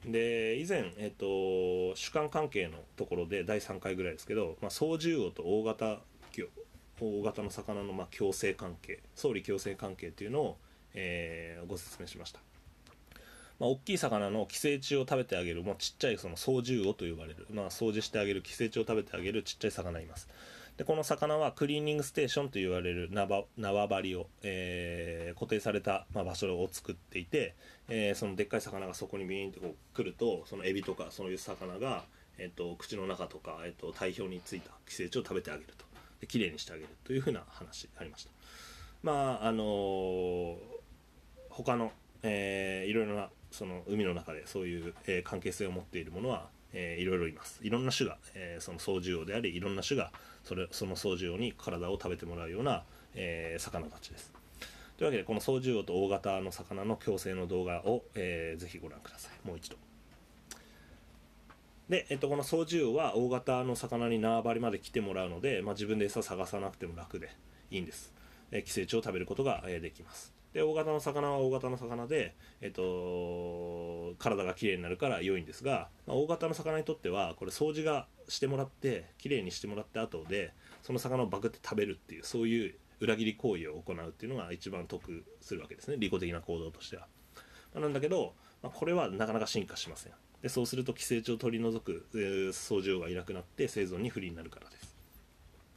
[0.05, 5.99] で以前、えっと、主観関係のところで第3回ぐらいですけど、まあ、操縦王と大型
[6.31, 6.47] 魚
[6.99, 10.57] 大型の魚のまあ共生関係総理共生関係というのを、
[10.93, 12.39] えー、ご説明しました。
[13.59, 20.27] まあ、大きい魚の寄生虫を食べてあげるもうちっちゃいその操縦魚と呼ばれる、まあ、掃除してあげる寄生虫を食べてあげるちっちゃい魚います
[20.77, 27.55] でこの魚はクリーニングステーションと言われる縄縄張りを、えー、固定された、まあ、場所を作っていて、
[27.87, 32.03] えー、そのでっかい魚がそこにビーンってこう来るとそのエビとかそういう魚が、
[32.37, 35.85] えーと、口の中とか、えーと、体表についた寄生虫を食べてあげると。
[36.19, 38.31] できれいにしてあげるというふうな話ありました。
[39.03, 40.55] まああのー、
[41.49, 41.91] 他の、
[42.23, 47.59] えー、いろいろなその海の中でそういう、えー、関係性を持っているものは、えー、いろいろいます。
[47.63, 50.11] いろんな種が、えー、その操縦王でありいろんな種が
[50.45, 52.83] それその操縦王に体を食べてもらうような、
[53.15, 54.31] えー、魚たちです。
[54.97, 59.47] というわけでこの操縦用と大型の魚の共生の動画を、えー、ぜひご覧ください。
[59.47, 59.75] もう一度。
[61.89, 67.29] で、えっと、この操縦用は大型の魚に縄張りまで来てもらうので、まあ、自分で餌探さなくても楽で
[67.69, 68.13] いいんです、
[68.51, 70.34] え、寄生虫を食べることが、え、できます。
[70.55, 87.07] で大型の魚は大型の魚で、えっと、体がきれいになるから良いんですが、まあ、大型の魚にとってはこれ掃除がしてもらってきれいにしてもらった後でその魚をバクって食べるっていうそういう裏切り行為を行うっていうのが一番得するわけですね利己的な行動としては。
[87.73, 88.33] なんだけど、
[88.63, 90.13] まあ、これはなかなか進化しません。
[90.41, 94.95] でそうすると寄生虫を取り除く、えー、操縦がいなくなって生存に不利になるからです。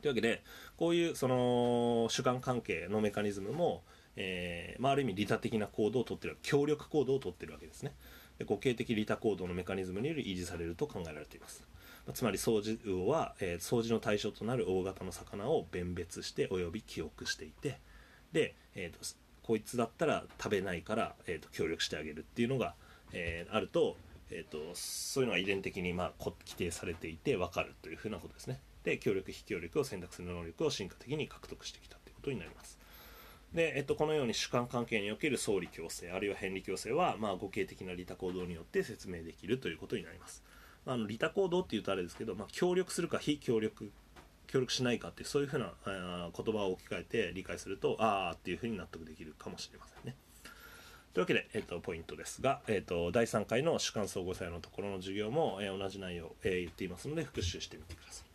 [0.03, 0.45] というわけで
[0.77, 3.83] こういうその主観関係のメカニズムも
[4.21, 7.95] えーまあ、ある意味利他的な行動をとってる協力行動をとってるわけですね。
[8.39, 11.65] で互恵的利他行動のメカニズムにより維持されると考えられています、
[12.07, 17.81] まあ、つまり掃除魚は、えー、掃除の対象となる大型の魚を弁別しておよび記憶していて
[18.33, 18.99] で、えーと、
[19.43, 22.75] こいつだったら食べないから、えーと、協力してあげるっていうのが、
[23.13, 23.97] えー、あると,、
[24.31, 28.61] えーと、そういうのが遺伝的に、まあ、規定されていて分かるというふうなことですね。
[28.85, 32.78] で協力非協力を選択する能力を進化的に獲得してきたということになります。
[33.53, 40.45] で、えっと、このように主観関係における相理共生あるいは変理共生は、まあ、互恵的な利他行動によって説明できるということになります。
[40.87, 43.91] あ、の利他行動っていうとあれですけど、まあ、協力するか非協力
[44.47, 50.17] 協力しないかっていうそういうふうなあ言葉を置き換えて理解するとああっていうふうに納得できるかもしれませんね。
[51.13, 58.28] というわけで、えっと、ポイントですが、えっと、第3回の主観相互作用のところの授業も、え、同じ内容、え、言っていますので復習してみてください。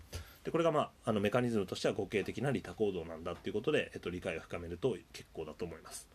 [0.43, 6.07] でこれが、まあ、あのメカニズムとしては互恵的な利他行動なんだっていうことで、えっと、理解を深めると結構だと思います。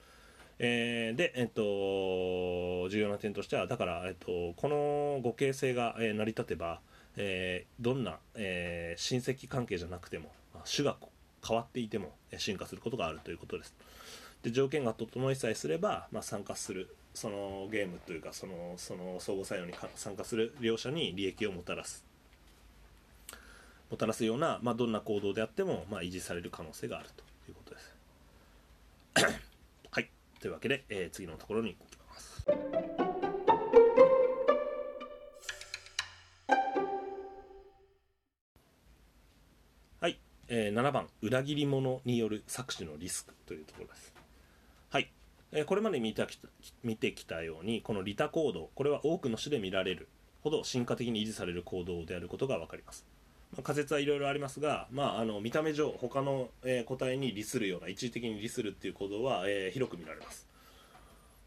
[0.60, 6.80] えー、で、えっと、重要な点としてはだから、えっと、この互恵性が、え、成り立てば、
[7.16, 10.96] えー、どんな、えー、親戚関係じゃなくても、あ、種が
[11.46, 13.74] 変わっていても進化することがあるということです。
[14.42, 22.04] で条件が整いさえすれば、まあ、参加するそのゲームというかそのその相互作用に参加する両者に利益をもたらす
[23.90, 27.96] もたらすような、まあ、どんな行動であっても、まあ、維持される可能性があるということです。
[29.90, 30.10] はい。
[30.40, 32.46] というわけで、えー、次のところに行きます。
[40.00, 40.20] はい。
[40.48, 44.14] えー、7番、裏切り者による搾取のリスクというところです。
[44.90, 45.10] はい。
[45.52, 46.26] えー、これまで見た
[46.84, 50.08] 見てきたように、この利他行動、これは多くの種で見られる
[50.42, 53.06] ほど進化的に維持される行動であることが分かります。
[53.52, 60.46] まあ、仮説はいろいろありますが、まあ、あの見た目上他の、えー、個体に利するような一時的に利するっていう行動は、えー、広く見られます。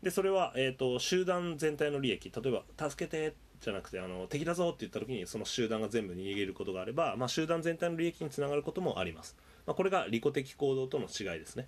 [0.01, 2.31] でそれは、えーと、集団全体の利益。
[2.31, 9.37] 例えば「助けて」じゃなくてあの敵だぞって言った時にその集団が全部逃げることがあれば、まあ、集団全体の利益につながることもあります、
[9.67, 11.67] まあ、これが利己的行動との違いですね。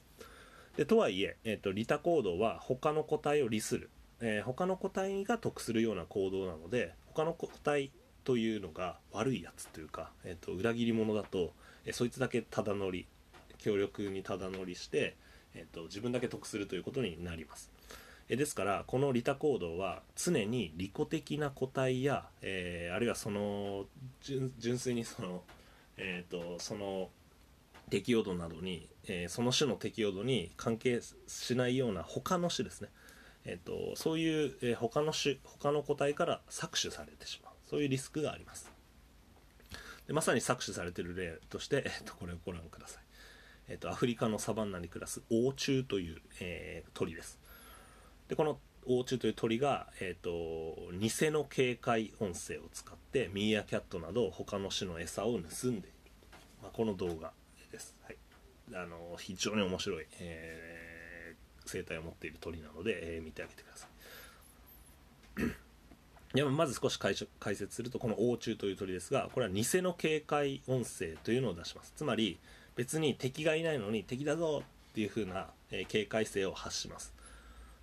[0.76, 7.92] でとはいええーと、利他行動は他の個体を利する、えー、他の個体が得するような行動なので他の個体
[8.24, 11.52] というのが悪いやつというか、えーと、裏切り者だと、
[11.86, 13.08] えー、そいつだけただ乗り
[13.58, 15.16] 協力にただ乗りして、
[15.56, 17.72] えーと、自分だけ得するということになります。
[18.30, 23.86] えー、ですからこの利他行動は常に利己的な個体や、えー、あるいはその
[24.22, 25.44] 純粋にその,、
[25.98, 27.10] えーと、その
[27.90, 32.90] 適用度などに、えー、その種の適用度に関係しないような他の種ですね、
[33.46, 37.43] えーと、そういう、えー、他の種他の個体から搾取されてしまう
[37.74, 38.72] そういうリスクがあります。
[40.06, 43.04] でまさに搾取されている例として、えっと、これをご覧ください、
[43.68, 47.40] えっと、アフリカのサバンナに暮らすオオチュウという、えー、鳥です。
[48.28, 50.30] でこのオオチュウという鳥が、えっと、
[51.00, 55.88] 偽の警戒音声を使ってミーアキャットなど他の種の餌を盗んでいる、
[56.62, 57.32] まあ、この動画
[57.72, 58.18] です、はい、
[58.76, 63.93] あの非常に面白い、えー、生態を持っている鳥なので、えー、見てあげてください。
[66.34, 67.16] でまず少し解
[67.56, 71.94] 説するとこの王虫という鳥ですがこれは偽の警戒音声というのを出します。
[71.96, 72.40] つまり
[72.76, 77.14] 別に敵がいないのに敵だぞっていう風な、え警戒性を発します。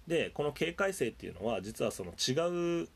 [0.07, 2.89] でこの警戒性っていうのは実はその違う、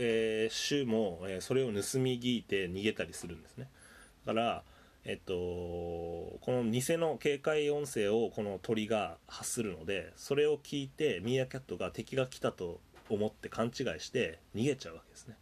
[0.00, 3.68] えー、種も、えー、それを盗み聞いて逃げたりするんですね。
[4.26, 4.62] だから
[5.04, 12.80] えっと、この偽の警戒音声をこの鳥が発するのでそれを聞いてミーアキャットが敵が来たと
[13.10, 15.36] 思って勘違いして逃げちゃうわけですね。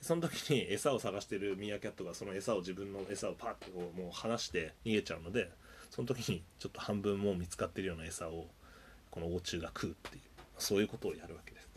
[0.00, 5.50] その時に餌を探してるミーアキャットがその餌を自分の餌をパッとこうもう離して逃げちゃうので
[5.90, 8.46] その時にちょっと半分もう見つかってるような餌を
[9.10, 10.22] この王虫が食うっていう
[10.58, 11.68] そういうことをやるわけです、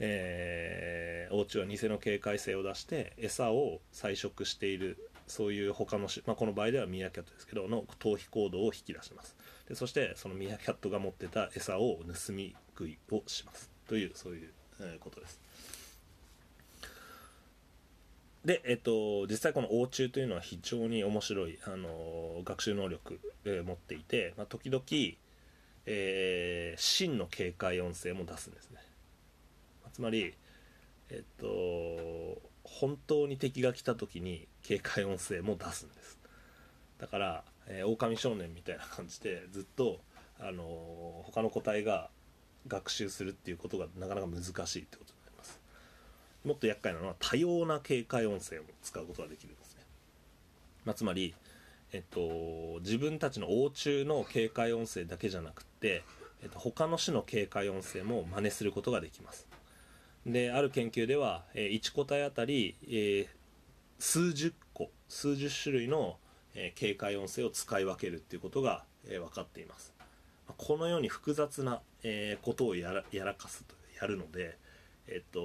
[0.00, 9.36] えー、王虫は偽の警戒性を出して餌を採食しているそういう他の、まあ、この場合ではミーアキャットですけどの逃避行動を引き出します。
[9.68, 13.70] でそしてそのミーアキャットが持ってた餌を盗み食いをします。
[13.86, 14.50] というそういう、
[15.00, 15.40] ことです。
[18.44, 24.82] で、えっと、実際この王虫というのは非常に面白い、あの学習能力、えー、持っていて、まあ、時々、
[25.86, 28.80] えー、真の警戒音声も出すんですね。
[29.92, 30.34] つまり
[31.10, 36.18] えっと本当に敵が来た時に警戒音声も出すんです。
[36.98, 40.00] だから「えー、狼少年」みたいな感じでずっと、
[40.38, 42.10] あの、他の個体が
[42.68, 45.60] 学習するっていうことがなかなか難しいってことになります。
[46.44, 49.82] もっと厄介なのは多様な警戒音声を使うことができるんですね、
[50.84, 51.34] まあ、つまり
[51.92, 56.02] えっと、自分たちの王虫の警戒音声だけじゃなくて、
[56.42, 59.48] えっと、他の種の警戒音声も真似することができます。
[60.26, 63.26] である研究では、え1個体あたり、えー、
[63.98, 66.18] 数十個数十種類の、
[66.54, 69.94] えー、警戒音声を使い分けるっていうことが、えー、分かっています。
[70.56, 74.56] このように複雑な、えー、ことをやらやらかすとやるので、
[75.06, 75.40] えっと、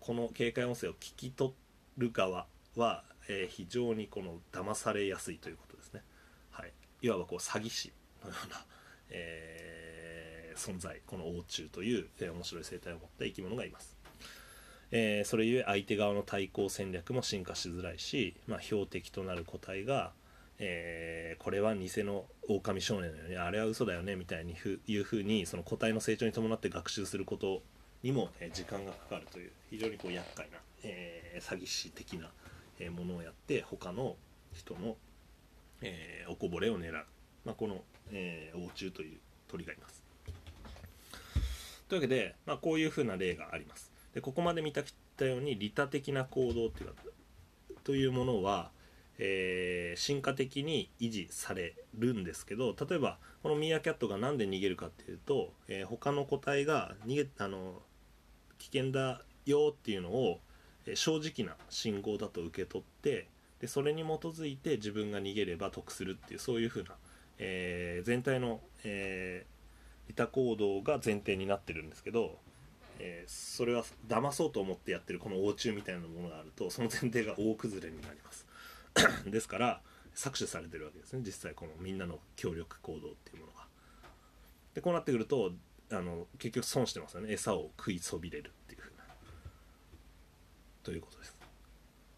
[0.00, 1.52] この警戒音声を聞き取
[1.98, 2.46] る側
[2.76, 6.02] は、えー、非常にこの騙されやすいということですね、
[6.50, 6.72] はい、
[7.02, 7.92] いわばこう詐欺師
[8.24, 8.64] のような、
[9.10, 13.96] えー、存在この王虫という、えー、面白い生態を持った生き物がいます。
[14.92, 20.12] えー、それゆえ相手側の対抗戦略も進化しづらいし、まあ、標的となる個体が、
[20.62, 27.62] えー、これは偽の狼少年だよねあれは嘘だよねみたいにふいうふうにその個体の成長に伴って学習すること
[28.02, 32.28] にも、えー、時間がかかるという非常にこう厄介な、えー、詐欺師的な、
[32.78, 34.16] えー、ものをやって他の
[34.52, 34.96] 人の、
[35.80, 36.92] えー、おこぼれを狙う、
[37.46, 37.80] まあ、この、
[38.12, 40.02] えー、王虫という鳥がいます。
[41.88, 43.90] というわけで、まあ、こういうふうな例があります。
[44.14, 46.90] でここまで見たきたように利他的な行動っていう
[47.82, 48.70] というものは、
[49.22, 57.82] えー、進化的に維持されるんですけど例えばこのミーアキャットが何で逃げるかっていうと、えー、他の個体が逃げあの
[58.58, 60.40] 危険だよっていうのを、
[60.86, 63.28] えー、正直な信号だと受け取って
[63.60, 66.94] でそれに基づいて自分が逃げれば得するっていうそういうふうな、
[67.38, 72.38] え、全体の、えー、利他行動が前提になってるんですけど
[73.00, 78.46] え、それは騙そうと思ってやってるこの応酬みたいなものがあるとその前提が大崩れになります。
[79.26, 79.82] ですから
[80.14, 81.22] 搾取されてるわけですね。
[81.24, 83.66] 実際このみんなの協力行動っていうものが。
[84.74, 85.52] でこうなってくると
[85.90, 87.32] あの結局損してますよね。
[87.32, 89.04] 餌を食いそびれるっていうふうな。
[90.82, 91.40] ということです。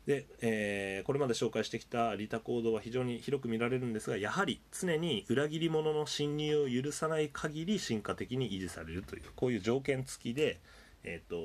[0.06, 10.60] で、えー、これまで紹介してきた利他行動は非常に広く見られるんですがやはり常に裏切り者の侵入を許さない限り進化的に維持されるというこういう条件付きで、
[11.04, 11.36] えーと、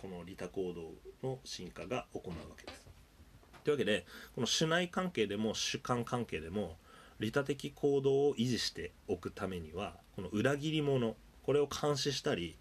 [0.00, 2.81] この利他行動の進化が行うわけです。
[3.64, 6.76] というわけでこの主内関係でも主観関係でも
[7.20, 12.56] 利他的行動を維持しておくためにはこの裏切り者これを監視したり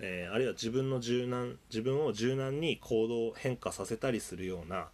[0.00, 4.88] えー、あるいは自分の柔軟自分を柔軟に行動を変化させたりするような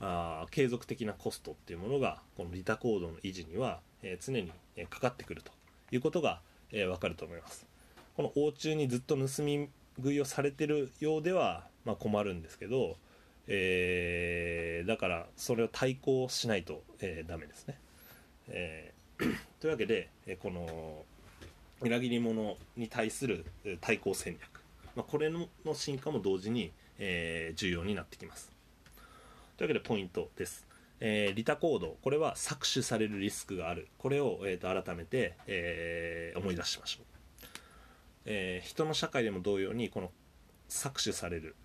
[0.00, 5.50] あ継続的なコストっていうものがこの利他行動の維持には、えー、常に、えかかってくると
[5.90, 7.66] いうことが、えー、分かると思います。
[8.16, 12.96] この王中にずっと盗み食いをされてるようでは、まあ、困るんですけど、
[13.48, 17.78] えー、だからそれを対抗しないと、えー、ダメですね、
[18.48, 21.04] えー、 というわけで、えこの
[21.80, 23.46] 裏切り者に対する
[23.80, 24.62] 対抗戦略、
[24.94, 28.52] まあ、これの進化も同時に、えー、重要になってきます。
[29.56, 30.66] というわけでポイントです、
[31.00, 31.96] えー、利他行動。
[32.02, 33.88] これは搾取されるリスクがある。
[33.98, 37.04] これを、えーと、改めて、えー、思い出しましょう、
[38.26, 40.10] えー、人の社会でも同様にこの
[40.68, 41.56] 搾取される、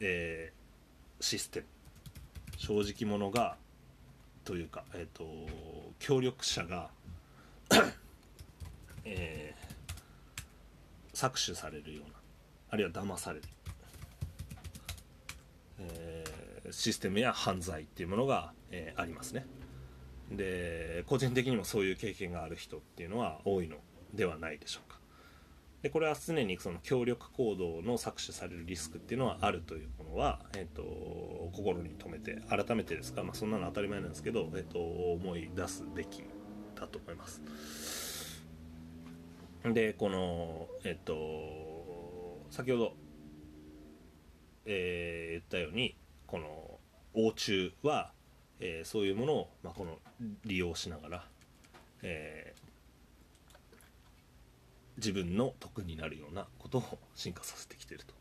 [0.00, 0.55] えー、
[1.20, 1.66] システム。
[2.56, 3.56] 正直者が
[4.44, 5.24] というか、えーと
[5.98, 6.90] 協力者が
[9.04, 12.14] えー、搾取されるような
[12.70, 13.44] あるいは騙される、
[15.78, 19.46] えー、システムや犯罪っていうものが、えー、ありますね。
[20.30, 23.76] で個人的にもそういう経験がある人っていうのは多いの
[24.12, 24.95] ではないでしょうか。
[25.86, 30.82] でこれは常にその協力行動の搾取されるリスクっていうのはあるというものは、えーと、
[31.52, 36.24] 心に留めて改めてですか、まあ、そんなの当たり前なんですけど、えーと、思い出すべき
[36.74, 37.40] だと思います。
[39.64, 42.92] でこのえっ、ー、と先ほど、
[44.64, 46.80] えー、言ったようにこの
[47.14, 48.10] 欧中は、
[48.58, 49.98] えー、そういうものを、まあ、この
[50.44, 51.24] 利用しながら、
[52.02, 52.54] え
[54.96, 58.14] 自分の得になるようなことを進化させてきてると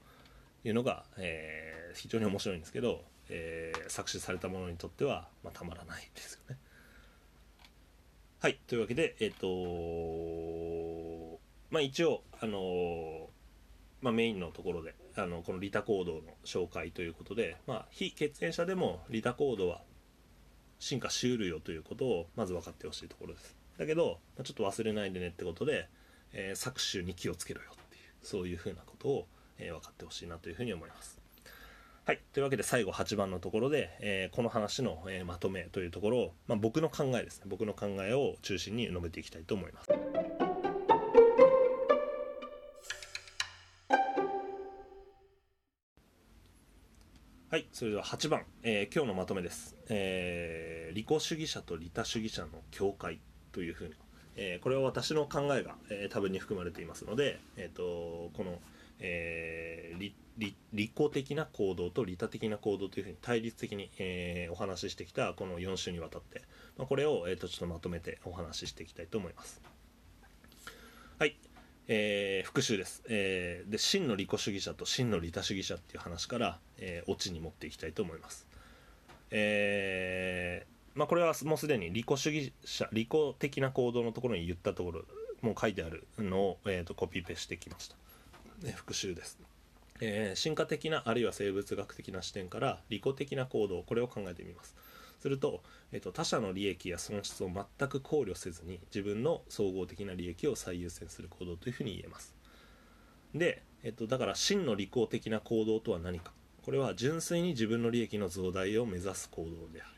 [0.68, 6.58] いうのが、えー、非常に面白いんですけど、えー、搾取されたものにとっては、まあ、たまらないですよね。
[8.40, 9.40] はいというわけでえっ、ー、
[11.32, 11.40] と
[11.72, 13.30] まあ一応あの
[14.02, 19.82] まあ、メインのところであのこの利他行動の紹介ということで、まあ、非血縁者でも利他行動は
[20.78, 25.90] 進化しうるよということをまず分かってほしいところですだけど、まあ、ちょっと忘れないでねってことで、
[26.36, 29.28] えー、搾取に気をつけろよっていうそういうふうなことを、
[29.58, 31.20] えー、分かってほしいなというふうに思います。
[32.06, 32.20] はい。
[32.34, 37.46] というわけで最後8番のところで、えー、この話の、えまとめというところを、まあ、僕の考えですね。
[37.48, 39.90] 僕の考えを中心に述べていきたいと思います。
[47.50, 53.22] はい、それでは8番、えー、今日のまとめです、えー、利己主義者と利他主義者の境界
[53.54, 53.96] というふうに。
[54.38, 58.60] えー、これは私の考えが、えー、多分に含まれていますので、えーと、この、
[59.00, 66.42] えー、利利己的な行動と利他的な行動というふうに対立的に、えー、お話ししてきたこの4週にわたって、
[66.78, 69.62] まあ、これを、えーと、ちょっとまとめてお話ししていきたいと思います。
[71.18, 71.38] はい、
[71.88, 78.46] えー、復習です、えー、で真の利己主義者と真の利他主義者っていう話から、えー、オチに持っていきたいと思います。
[79.32, 85.02] えーまあ、これはもうすでに利己主義者利己的な行動のところに言ったところ
[85.42, 87.96] もう書いてあるのを、えーと、コピペしてきました、
[88.66, 89.38] ね、復習です、
[90.00, 94.76] えー、進化的なあるいは生物学的な視点から利己的な行動これを考えてみます。
[95.20, 102.36] すると,、えーと、他者の利益や損失を全く考慮せずに自分の総合的な利益を最優先する行動というふうに言えます。
[103.34, 106.32] で、えーとだから真の利己的な行動とは何か。
[106.62, 109.95] これは純粋に自分の利益の増大を目指す行動である。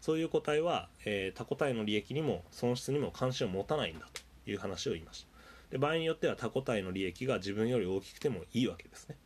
[0.00, 5.28] そういう個体は、えー、他個体の利益にも損失にも関心を持たないんだという話を言いました。
[5.70, 9.16] で場合によっては他個体の利益が自分より大きくてもいいわけですね。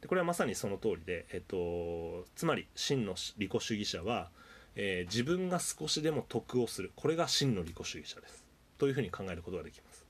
[0.00, 4.30] でこれはまさにその通りで、えっと、つまり真の利己主義者は、
[4.74, 6.90] えー、自分が少しでも得をする。
[6.96, 8.44] これが真の利己主義者です。
[8.78, 10.04] というふうに考えることができます、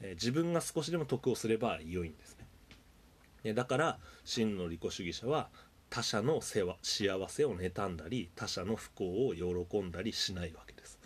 [0.00, 3.52] えー、自分が少しでも得をすれば良いんですね。
[3.52, 5.50] だから真の利己主義者は
[5.96, 10.98] 他者の世話幸せを妬んだり他者の不幸を喜んだりしないわけです。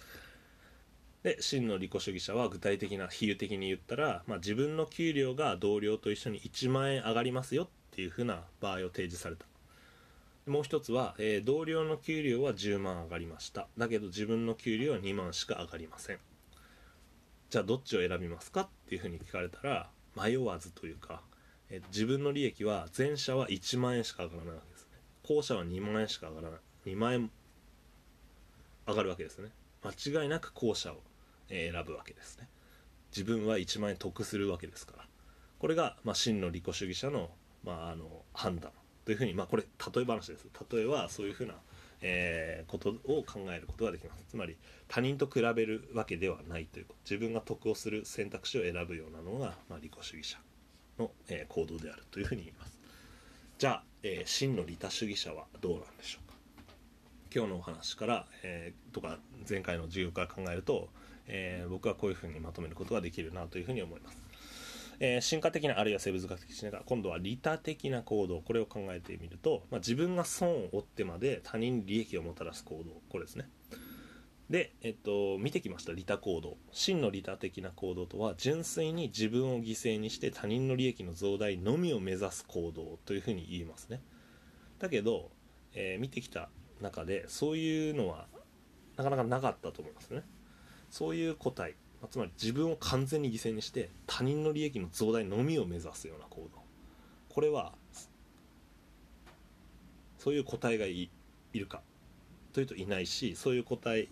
[1.22, 9.46] で真の利己主義者は具体的な比喩的に言ったら、まあ、自分の給料が同僚と一緒に1万円上がりますよっていうふうな場合を提示された。
[10.50, 13.68] もう一つは、えー、同僚の給料は10万上がりました。
[13.78, 16.18] だけど自分の給料は2万しか上がりません。
[17.48, 21.22] じゃあどっちを選びますかっていうふうに聞かれたら迷わずというか、
[21.68, 24.69] えー、自分の利益は前者は1万円しか上がらないわけ
[25.30, 26.60] 後者は2万円しか上がらない。
[26.86, 27.30] 2万円
[28.88, 29.50] 上がるわけですね。
[29.84, 30.96] 間違いなく後者を
[31.48, 32.48] 選ぶわけですね。
[33.12, 35.06] 自分は1万円得するわけですから。
[35.60, 37.30] これが、まあ、真の利己主義者の,、
[37.62, 38.72] まあ、あの判断。
[39.04, 40.48] というふうに、まあ、これ例え話です。
[40.68, 41.54] 例えはそういうふうな、
[42.02, 44.24] え、ことを考えることができます。
[44.28, 44.56] つまり
[44.88, 46.98] 他人と比べるわけではないということ。
[47.04, 50.38] 自分が得をする選択肢を選ぶようなのが、まあ、利己主義者
[50.98, 52.80] の、え、行動であるというふうに言います。
[53.58, 56.36] じゃあ、えー、真の利他主義者はどうなんでしょうか？
[57.34, 59.18] 今日のお話から、えー、とか
[59.48, 60.88] 前回の授業から考えると、
[61.26, 64.18] えー、僕はこういうふうにまとめることができるなというふうに思います。
[65.02, 73.48] えー、進化的なあるいは生物学的しなが今度は利他的な行動これを考えてみると、まあ、自分が損を負ってまで他人に利益をもたらす行動これですね
[74.50, 76.56] で、えっと、見てきました利他行動。
[76.72, 84.02] 真の利他的な行動とは純粋に自分を犠牲にして他人の利益の増大のみを目指す行動というふうに言いますね。
[84.80, 85.30] だけど、
[85.72, 86.48] えー、見てきた
[86.82, 88.26] 中でそういうのは
[88.96, 90.24] なかなかなかったと思いますね。
[90.90, 91.76] そういう個体
[92.10, 96.60] つまり自分を完全に犠牲にして他人の利益の増大のみを目指すような行動。
[97.28, 97.72] これは
[100.18, 101.08] そういう個体がい
[101.54, 101.82] るか
[102.52, 104.08] というといないしそういう個体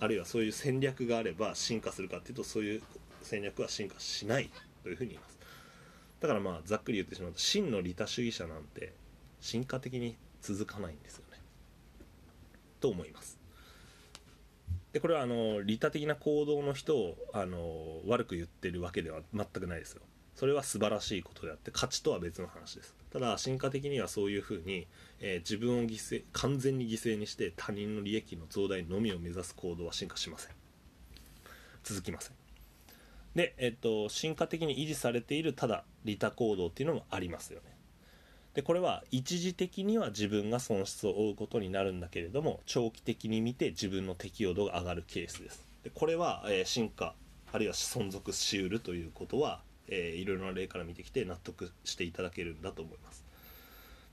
[0.00, 2.82] あるいはそういう戦略があれば進化するかっていうとそういう
[3.22, 4.50] 戦略は進化しない
[4.82, 5.38] というふうに言います。
[6.20, 8.94] だからまあざっくり言ってしまうと真の利他主義者なんて
[9.40, 11.38] 進化的に続かないんですよね。
[12.80, 13.38] と思います。
[14.92, 20.02] でこれはあの利他的な行動の人をあの悪く言ってるわけでは全くないですよ。
[20.40, 22.94] それは素晴らしいことであって価値とは別の話です。
[23.12, 24.86] ただ進化的にはそういうふうに、
[25.20, 30.52] えー、自分を犠牲完全に犠牲にして他人の利益の増大のみを目指す行動は進化しません。
[31.84, 32.36] 続きません。
[33.34, 37.76] で、えっと、進化的に維持されているただ利他行動っていうのもありますよね。
[38.54, 45.68] でこれは一時的には自分が損失を負うことになるんだけれども長期的に見て自分の適用度が上がるケースです。
[45.84, 47.14] でこれは、えー、進化
[47.52, 49.60] あるいは存続しうるということは、
[49.90, 53.24] えー、いろいろな例から見てきて納得していただけるんだと思います。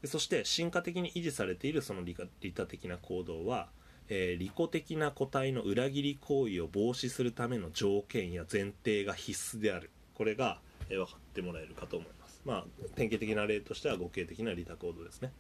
[0.02, 3.70] でそして進化的に維持されているその利他的な行動は
[4.10, 9.92] えー、利己的な個体の裏切り行為を防止するための条件や前提が必須である。
[10.14, 10.60] これが、
[10.90, 12.42] えー、分かってもらえるかと思います。
[12.46, 15.32] まあ典型的な例としては互恵的な利他行動ですね。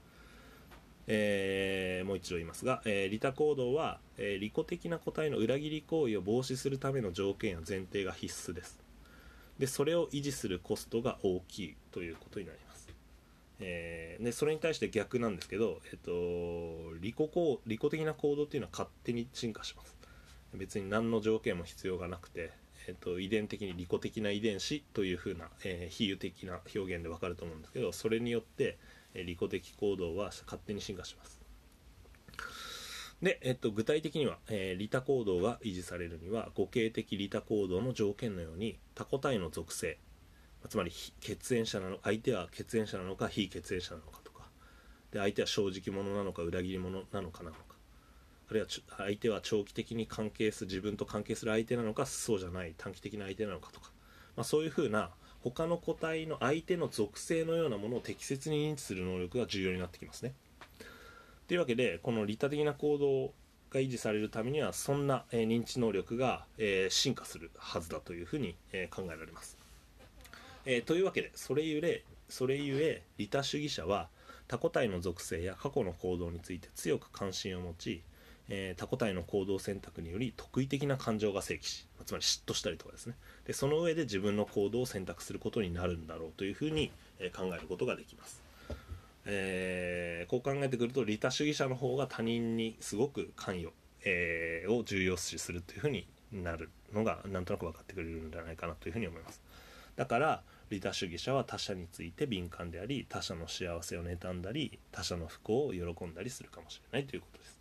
[1.09, 8.86] えー、もう一度言いますが、えー、利他行動は、えー、利己的な個体の裏切り行為を防止するための条件や前提が必須です。
[9.59, 12.87] でそれを維持するコストが大きいということになります。
[13.59, 19.97] えー、でそれに対して逆なんですけど、えっと、利己行利己的な行動っていうのは勝手に進化します。
[20.53, 22.51] 別に何の条件も必要がなくて、
[22.87, 28.77] えっと、遺伝的に利己的な遺伝子というふうな、えー、比喩的な表現でわかると思うんですけどそれによって、
[29.13, 31.36] え、利己的行動は勝手に進化します。
[33.21, 39.97] で、えっと、具体的には、えー、利他行動が維持されるには互恵的利他行動の条件のように他個体の属性
[40.69, 44.49] つまり血縁者なの相手は血縁者なのか非血縁者なのかとか。
[45.11, 47.61] で相手は正直者なのか裏切り者なのかなのか。
[48.49, 48.67] あるいは
[48.97, 53.91] 相手は長期的に関係する自分と関係する相手なのかそうじゃない短期的な相手なのかとか、
[54.37, 55.11] まあ、そういうふうな
[55.41, 60.33] 他の個体の相手の属性のようなものを適切に認知する能力が重要になってきますね。
[61.47, 63.33] というわけでこの利他的な行動
[63.69, 69.57] が維持されるためにはそんな、え認知能力が、え進化するはずだというふうに、え考えられます。
[70.65, 74.09] え、というわけでそれゆえそれゆえ利他主義者は
[74.47, 78.01] 他個体の属性や過去の行動について強く関心を持ち、
[78.49, 83.15] えー、他個体の行動選択により特異的な感情が生起しつまり嫉妬したりとかですね
[83.45, 88.41] でその上で自分の行動を選択することになるんだろうというふうに、え、考えることができます、
[89.29, 93.73] えー、こう考えてくると利他主義者の方が他人にすごく関与、
[94.05, 99.41] えを重要視するというふうになるのがなんとなく分かってくれるんじゃないかなというふうに思います。
[99.95, 107.59] だから利他主義者は他者について敏感であり他者の幸せを妬んだり他者の不幸を喜んだりするかもしれないということです。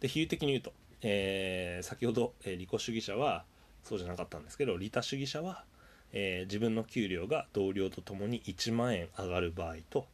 [0.00, 0.72] で比喩的に言うと、
[1.02, 3.44] えー、先ほど、えー、利己主義者は
[3.82, 5.64] そうじゃなかったんですけど利他主義者は、
[6.18, 10.06] えー、自分の給料が同僚とともに1万円上がる場合と、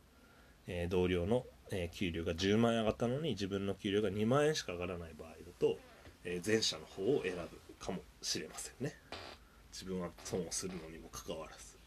[0.66, 5.78] え同僚の、え給料が10万円上がったのに自分の給料が2万円しか上がらない場合だと、
[6.24, 8.96] え前者の方を選ぶかもしれませんね。
[9.70, 11.78] 自分は損をするのにもかかわらず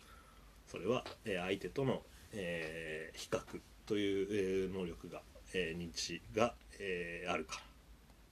[0.68, 2.02] それは、え相手との、
[2.32, 3.42] え、比較
[3.86, 5.24] という、え能力が、
[5.54, 7.62] え認知が、えあるから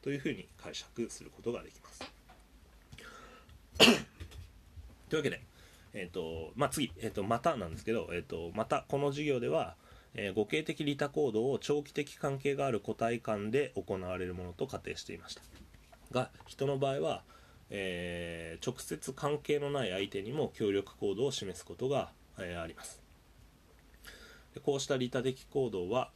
[0.01, 2.03] というふうに解釈することができます。
[5.09, 5.41] というわけで、
[5.93, 9.75] えーとまあ、次、えーと、またなんですけど、えーと、またこの授業では、
[10.15, 15.41] えー、互恵的利他行動を長期的関係がある個体間で行われるものと仮定していました。
[16.11, 17.23] が人の場合は
[17.75, 23.01] えー、直接関係のない相手にも協力行動を示すことが、えー、あります。
[24.63, 26.11] こうした利他的行動は、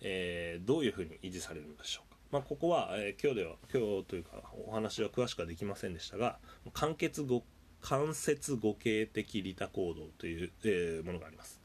[0.00, 6.38] えー、どういうふうに維持されるのでしょうか、まあ、ここは、え今日では今日というかお話は詳しくはできませんでしたが
[6.72, 7.44] 間欠語
[7.80, 11.60] 間接互恵的利他行動という、えものがあります。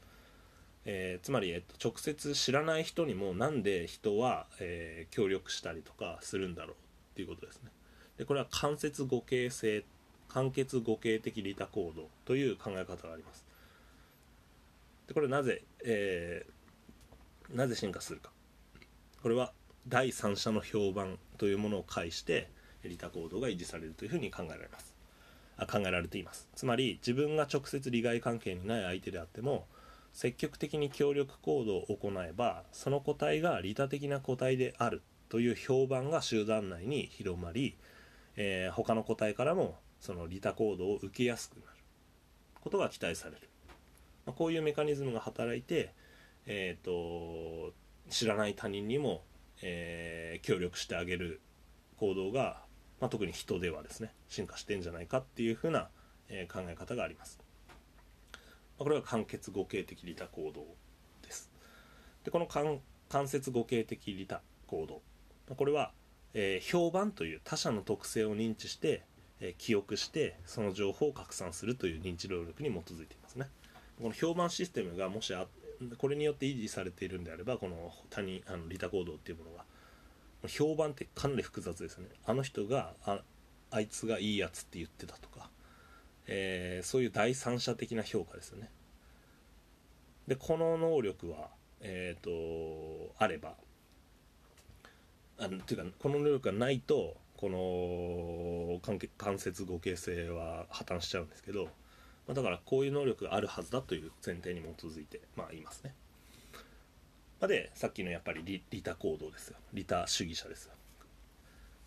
[0.86, 6.76] えー、つまり、えっと、直接知らない人にもなんで人は、えー、協力したりとかするんだろうっ
[7.14, 7.70] ていうことですね。
[8.18, 9.84] でこれは間接互恵性
[10.28, 13.44] 間欠互恵的利他行動という考え方があります。
[15.08, 18.30] でこれなぜ、えー、なぜ進化するか。
[19.22, 19.52] これは
[19.88, 22.50] 第三者の評判というものを介して
[22.84, 24.93] 利他行動が維持されるというふうに考えられます。
[25.70, 26.48] 考えられています。
[26.54, 29.66] つまり自分が直接利害関係にない相手であっても
[30.12, 37.76] 積極的に協力行動を行えばその個体が利他的な個体であるという評判が集団内に広まり
[38.36, 41.66] えー、他の個体からもその利他行動を受けやすくなる。
[42.60, 43.48] ことが期待される、
[44.24, 45.92] まあ、こういうメカニズムが働いて、
[46.46, 47.74] えーと、
[48.08, 49.22] 知らない他人にも、
[49.60, 51.40] えー、協力してあげる
[51.98, 52.63] 行動が、
[53.00, 55.88] まあ、特に人ではですね進化してんじゃないかっていうふうな、
[56.28, 57.38] えー、考え方があります、
[58.32, 58.38] ま
[58.80, 60.64] あ、これは間欠互恵的利他行動
[61.22, 61.50] です。
[62.24, 65.02] でこの間接互恵的利他行動。
[65.48, 65.92] まこれは
[66.34, 69.04] えー、評判という他者の特性を認知して、
[69.40, 73.48] え記憶してその情報を拡散するという認知能力に基づいていますね。
[74.00, 75.46] この評判システムがもしあ
[75.98, 79.64] これによって維持されているんであればこの他人あの利他行動っていうものが
[80.48, 82.08] 評判ってかなり複雑ですね。
[82.26, 83.20] あの人があ
[83.70, 85.50] あいつがいいやつって言ってたとか、
[86.26, 88.70] えー、そういう第三者的な評価ですよね。
[90.28, 91.48] でこの能力は
[91.80, 93.54] えっ、ー、とあれば
[95.38, 98.80] あのていうかこの能力がないとこの
[99.18, 101.64] 関節合形性は破綻しちゃうんですけど、
[102.26, 105.94] まあ、だからこういう能力があるはずだという前提に基づいてまあ言いますね。
[107.46, 109.56] でさっきのやっぱり利利他行動ですよ。
[109.72, 110.72] 利他主義者ですよ。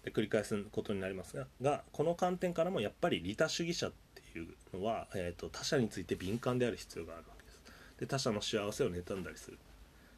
[0.04, 7.62] で繰り返すことになりますががこの観点からもやっぱり利他主義者っていうのは、えーと、他者について敏感である必要があるわけです。
[8.00, 9.58] で他者の幸せを妬んだりする。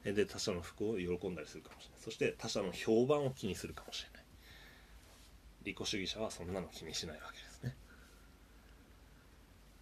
[0.03, 1.99] で他者の福を喜んだりするかもしれない。
[2.01, 4.23] そして他者の評判を気にするかもしれない。
[5.63, 7.75] 利己主義者はそんなの気にしないわけですね。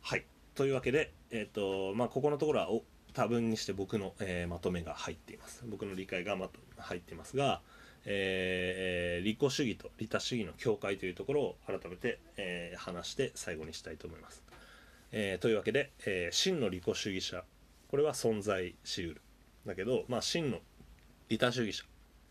[0.02, 0.26] はい。
[0.56, 2.84] というわけでえっ、ー、とまあここのところはお
[3.18, 5.64] 多分にして僕の、えー、まとめが入っています。
[5.65, 7.61] 僕の理解がまと入っていますが、
[8.06, 14.44] えー、利己主義と利他主義の境界というところを改めて、えー、話して最後にしたいと思います、
[15.11, 17.44] えー、というわけで、え真の利己主義者。
[17.89, 19.22] これは存在しうる。
[19.65, 20.60] だけど、まあ、真の
[21.30, 21.85] 利他主義者。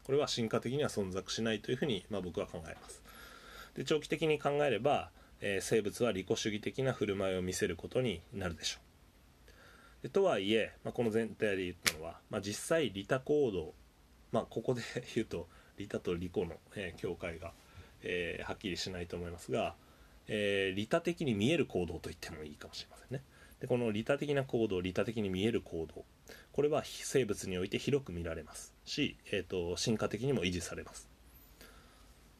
[0.05, 3.03] これは進化的には存在しないというふうに、まあ、僕は考えます。
[3.75, 5.11] で長期的に考えれば、
[5.41, 8.86] えー、生物は利己主義的な振る舞いを見せることになるでしょう。
[10.09, 13.75] とはいえ、まあ、この全体で言ったのは、まあ、実際利他行動、
[14.33, 14.83] まあ、ここで
[15.15, 17.53] 言うと利他と利己の、えー、境界が、
[18.03, 19.77] えー、はっきりしないと思いますが、
[20.29, 23.23] えー、利他的に見える行動と言ってもいいかもしれませんね。
[23.61, 26.05] でこの利他的な行動利他的に見える行動
[26.53, 31.09] これは生物において広く見られますし、えーと、進化的にも維持されます。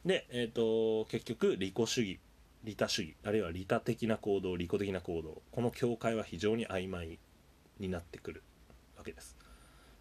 [0.05, 2.19] で、えーと、結局利己主義
[2.63, 7.19] 利他主義あるいは利他的な行動利己的な行動この境界は非常に曖昧。
[7.79, 8.43] になってくる
[8.97, 9.37] わけです。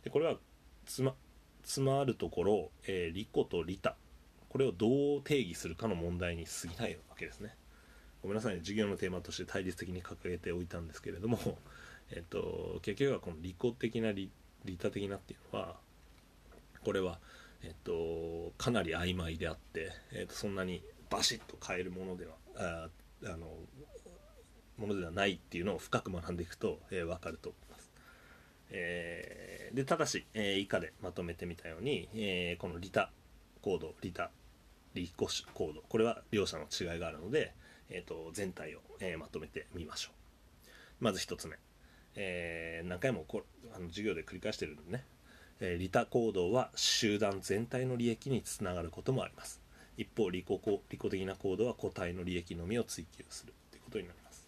[0.05, 0.37] でこれは
[0.85, 1.15] つま
[1.63, 3.97] つまるところ、えー、利己と利他
[4.49, 7.55] これをどう定義するかの問題に過ぎないわけですね。
[8.23, 8.61] ごめんなさいね。
[8.61, 11.39] 授業のテーマとして対立的に掲げておいたんですけれども
[12.11, 14.31] えっと、結局はこの利己的な利
[14.65, 15.77] 利他的なっていうのは
[16.85, 17.21] これは、
[17.63, 22.89] えっと、かなり曖昧であって、えっと、そんなにバシッと変えるものではあ
[23.25, 23.59] あの
[24.77, 27.55] ものではないっていうのを深く学んでいくと、えー、分かると。
[28.71, 33.11] えー、でただし、えー、以下でまとめてみたように、えー、この利他
[33.63, 34.31] 行動利他
[34.95, 37.53] 利己行動これは両者の違いがあるので、
[37.91, 40.11] えーと、全体を、えー、まとめてみましょ
[41.01, 41.05] う。
[41.05, 41.57] まず1つ目。
[42.17, 43.43] えー、何回もこ
[43.75, 45.05] あの授業で繰り返してるんでね、
[45.61, 49.61] えー、利他行動は集団全体の利益につながることもあります。
[49.99, 50.47] 一方利己
[50.91, 54.47] 利己的な行動は個体の利益のみを追求するということになります。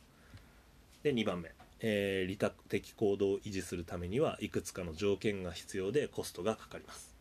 [1.03, 7.15] で2番目、えー、利他的行動を維持するためにはいくつかの条件が必要でコストがかかります、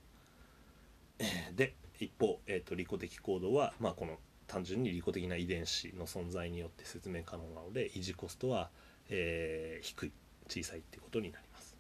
[1.56, 4.18] で一方、えーと、利己的行動は、まあ、この
[4.48, 8.70] 単純に利己的な遺伝子の存在によって説明可能なので維持コストは、
[9.10, 10.12] えー、低い
[10.48, 11.76] 小さいっていうことになります。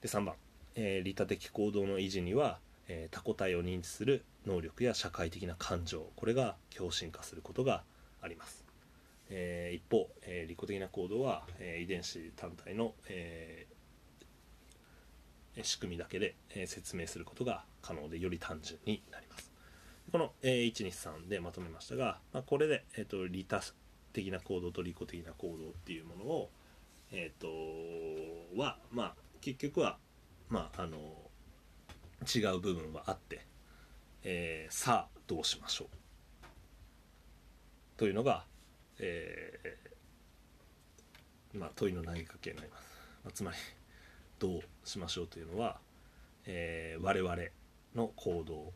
[0.00, 0.34] で3番、
[0.76, 7.82] えー、利他的行動の維持には、えー、他個体を認知する能力や社会的な感情これが強心化することが
[8.22, 8.64] あります、
[9.30, 13.66] えー、一方、え利己的な行動は、え遺伝子単体の、え
[15.62, 19.52] 仕組みだけで、え説明することが可能でより単純になります。
[20.10, 23.60] この、え123でまとめましたが、まあ、これで、えーと利他
[24.12, 26.50] 的な行動と利己的な行動っていうものを、
[27.12, 29.98] えっ、ー、とはまあ結局は
[30.48, 30.98] まああの
[32.26, 33.46] 違う部分はあって、
[34.24, 35.88] えー、さあどうしましょう。
[37.96, 38.44] というのが、
[39.00, 42.82] えー、まあ、問いの投げかけになります、
[43.24, 43.56] まあ、つまり
[44.38, 45.78] どうしましょうというのは、
[46.46, 47.36] えー、我々
[47.94, 48.72] の行動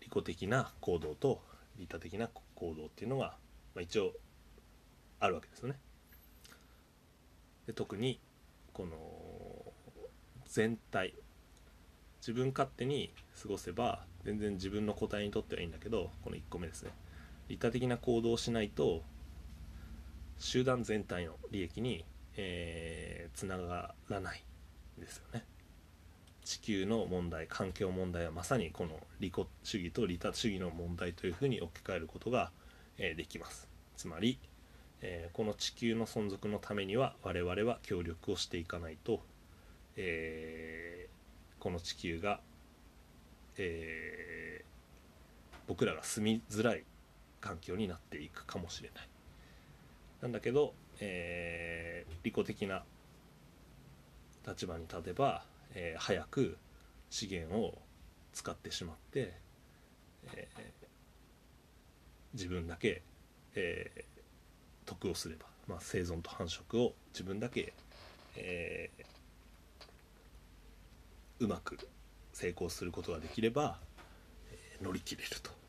[0.00, 1.40] 利己的な行動と
[1.78, 3.36] 利他的な行動っていうのが、
[3.74, 4.12] まあ、一応
[5.18, 5.78] あるわけですよね。
[7.66, 8.18] で特に
[8.72, 8.96] この
[10.46, 11.14] 全体
[12.20, 16.90] 自分勝手に過ごせば全然自分の個体にとってはいいんだけどこの1個目ですね
[17.50, 19.02] 利他的な行動をしないと
[20.38, 22.04] 集団全体の利益に、
[22.36, 24.42] えー、つながらない
[24.98, 25.44] ですよね。
[26.44, 32.50] 地球の問題環境問題はまさにこの利己主義と利他主義の問題というふうに置き換えることが、
[32.96, 33.68] えー、できます。
[33.96, 34.38] つまり
[35.02, 39.20] えー、この地球の存続のためには我々は協力をしていかないと、
[39.96, 42.40] えー、この地球が、
[43.56, 44.64] え、
[45.66, 46.84] 僕らが住みづらい
[47.40, 49.08] 環境になっていくかもしれない。
[50.22, 52.84] なんだけど、えー、利己的な
[54.46, 55.44] 立場に立てば、
[55.74, 56.56] えー、早く
[57.08, 57.78] 資源を
[58.32, 59.34] 使ってしまって、
[60.32, 60.60] えー、
[62.34, 63.02] 自分だけ、
[63.54, 67.72] えー、得をすれば、まあ、生存と繁殖を自分だけ、
[68.36, 69.04] えー、
[71.44, 71.78] うまく
[72.32, 73.78] 成功することができれば、
[74.52, 75.59] えー、乗り切れると。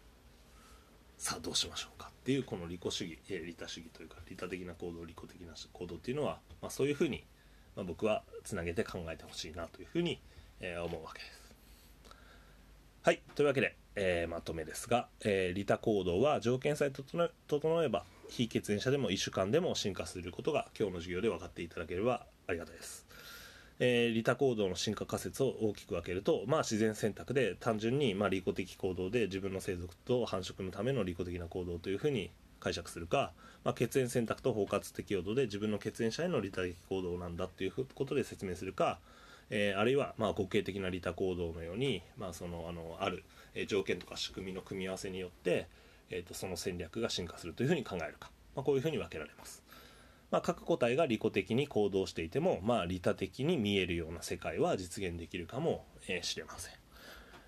[1.21, 7.23] さあどうしましょうかっていうこの利己主義、えー、利他主義というか利他的な行動利己的な行動っていうのは、まあ、そういうふうに、
[7.75, 10.19] まあ、僕はつなげて考えてほしいなというふうに、
[10.61, 11.41] えー、思うわけです。
[13.03, 23.00] はいというわけで、えー、まとめですが、えー、利他行動は条件さえ整えば非血縁者でも一種間でも進化することが今日の授業で分かっていただければありがたいです。
[23.83, 32.29] えー、利他行動の進化仮説を大きく分けると、まあ、自然選択で単純にまあ利己的行動で自分の生族と繁殖のための利己的な行動というふうに
[32.59, 33.31] 解釈するか、
[33.63, 38.99] まあ、血縁選択と包括的用途で自分の血縁者への利他的行動なんだっていうことで説明するか、
[39.49, 43.23] えー、あるいはまあ互恵的な利他行動のように、まあ、そのあのある
[43.67, 45.67] 条件とか仕組みの組み合わせによって、
[46.11, 49.60] えー、とその戦略が進化するというふうに考えるか、まあ、こういうふうに分けられます。
[50.31, 55.85] まあ、各個体が利己的に行動していても、まあ、利他的に見えるような世界は実現できるかも
[56.21, 56.81] しれません。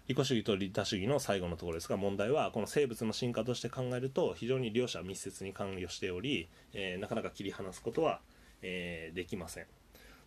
[0.06, 8.20] 利己主義と利他主義の最後のところですが問題はこの生物の進化として考えると非常に両者密接に関与しており、えー、なかなか切り離すことは、
[8.62, 9.66] えー、できません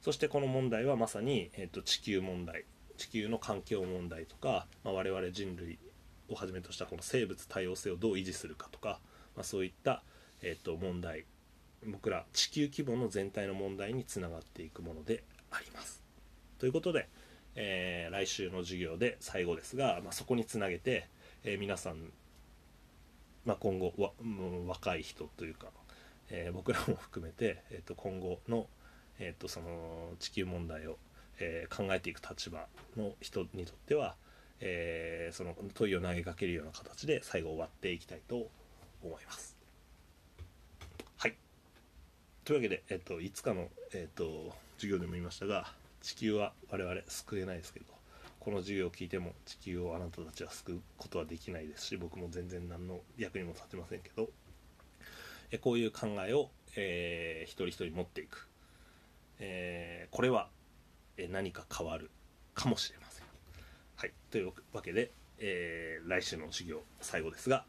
[0.01, 2.65] そしてこの問題はまさに、えーと、地球問題
[2.97, 5.79] 地球の環境問題とか、まあ、我々人類
[6.31, 8.99] をはじめとしたこの生物多様性をどう維持するかとか、
[9.37, 10.03] まあ、そういった、
[10.41, 11.27] えーと問題
[11.87, 16.03] 僕ら地球規模の全体の問題につながっていくものであります。
[16.59, 17.09] ということで、
[17.55, 21.09] えー、来週の授業で最後ですが、まあ、そこにつなげて、
[21.45, 22.13] えー、皆さん、
[23.45, 24.13] まあ、今後わ
[24.67, 25.69] 若い人というか、
[26.31, 28.67] えー、僕らも含めて、えー、と今後の,、
[29.19, 30.99] えー、とその地球問題を、
[31.39, 34.17] え考えていく立場の人にとっては、
[34.61, 38.49] えその問いを投げかけるような形で最後終わっていきたいと
[39.03, 39.56] 思います。
[42.47, 45.67] というわけで、えっと、いつかの、えっと、授業でも言いましたが
[46.01, 47.87] 地球は我々救えないですけど
[48.39, 54.29] この授業を聞いても地球をあなたたちは救うことはできないですし僕も全然何の役にも立てませんけど
[55.51, 58.49] えこういう考えを、えー、一人一人持っていく、
[59.41, 60.49] えー、これは、
[61.17, 62.11] え何か変わる
[62.55, 63.25] かもしれません。
[63.97, 67.65] はい、というわけで、えー、来週の授業最後ですが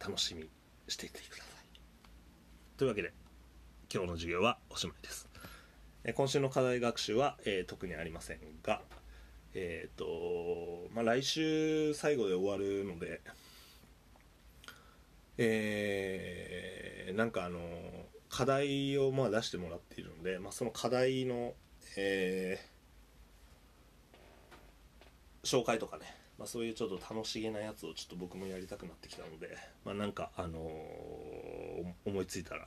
[0.00, 0.48] 楽しみ
[0.88, 1.55] していてください。
[2.76, 3.14] というわけで
[3.90, 5.26] 今日の授業はおしまいです。
[6.04, 8.82] え今週の課題学習は、えー、特にありませんが、
[9.54, 13.22] えっ、ー、と、まあ、来週最後で終わるので、
[15.38, 17.60] えー、なんかあの、
[18.28, 21.54] 課題をまあ出してもらっているので、まあ、その課題の、
[21.96, 26.04] えー、紹介とかね、
[26.38, 30.60] まあ、そういうちょっと楽しげなやつをちょっと僕もやりたくなってきたので、まあ、なんか、あの、
[32.04, 32.66] 思いついたら、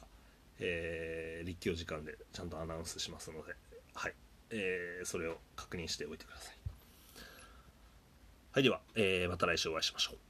[0.59, 3.55] えー、立教時間でちゃんとアナウンスしますので、
[3.93, 4.13] はい
[4.51, 6.55] えー、それを確認しておいてください。
[8.51, 10.28] はい、では、えー、また来週お会いしましょう。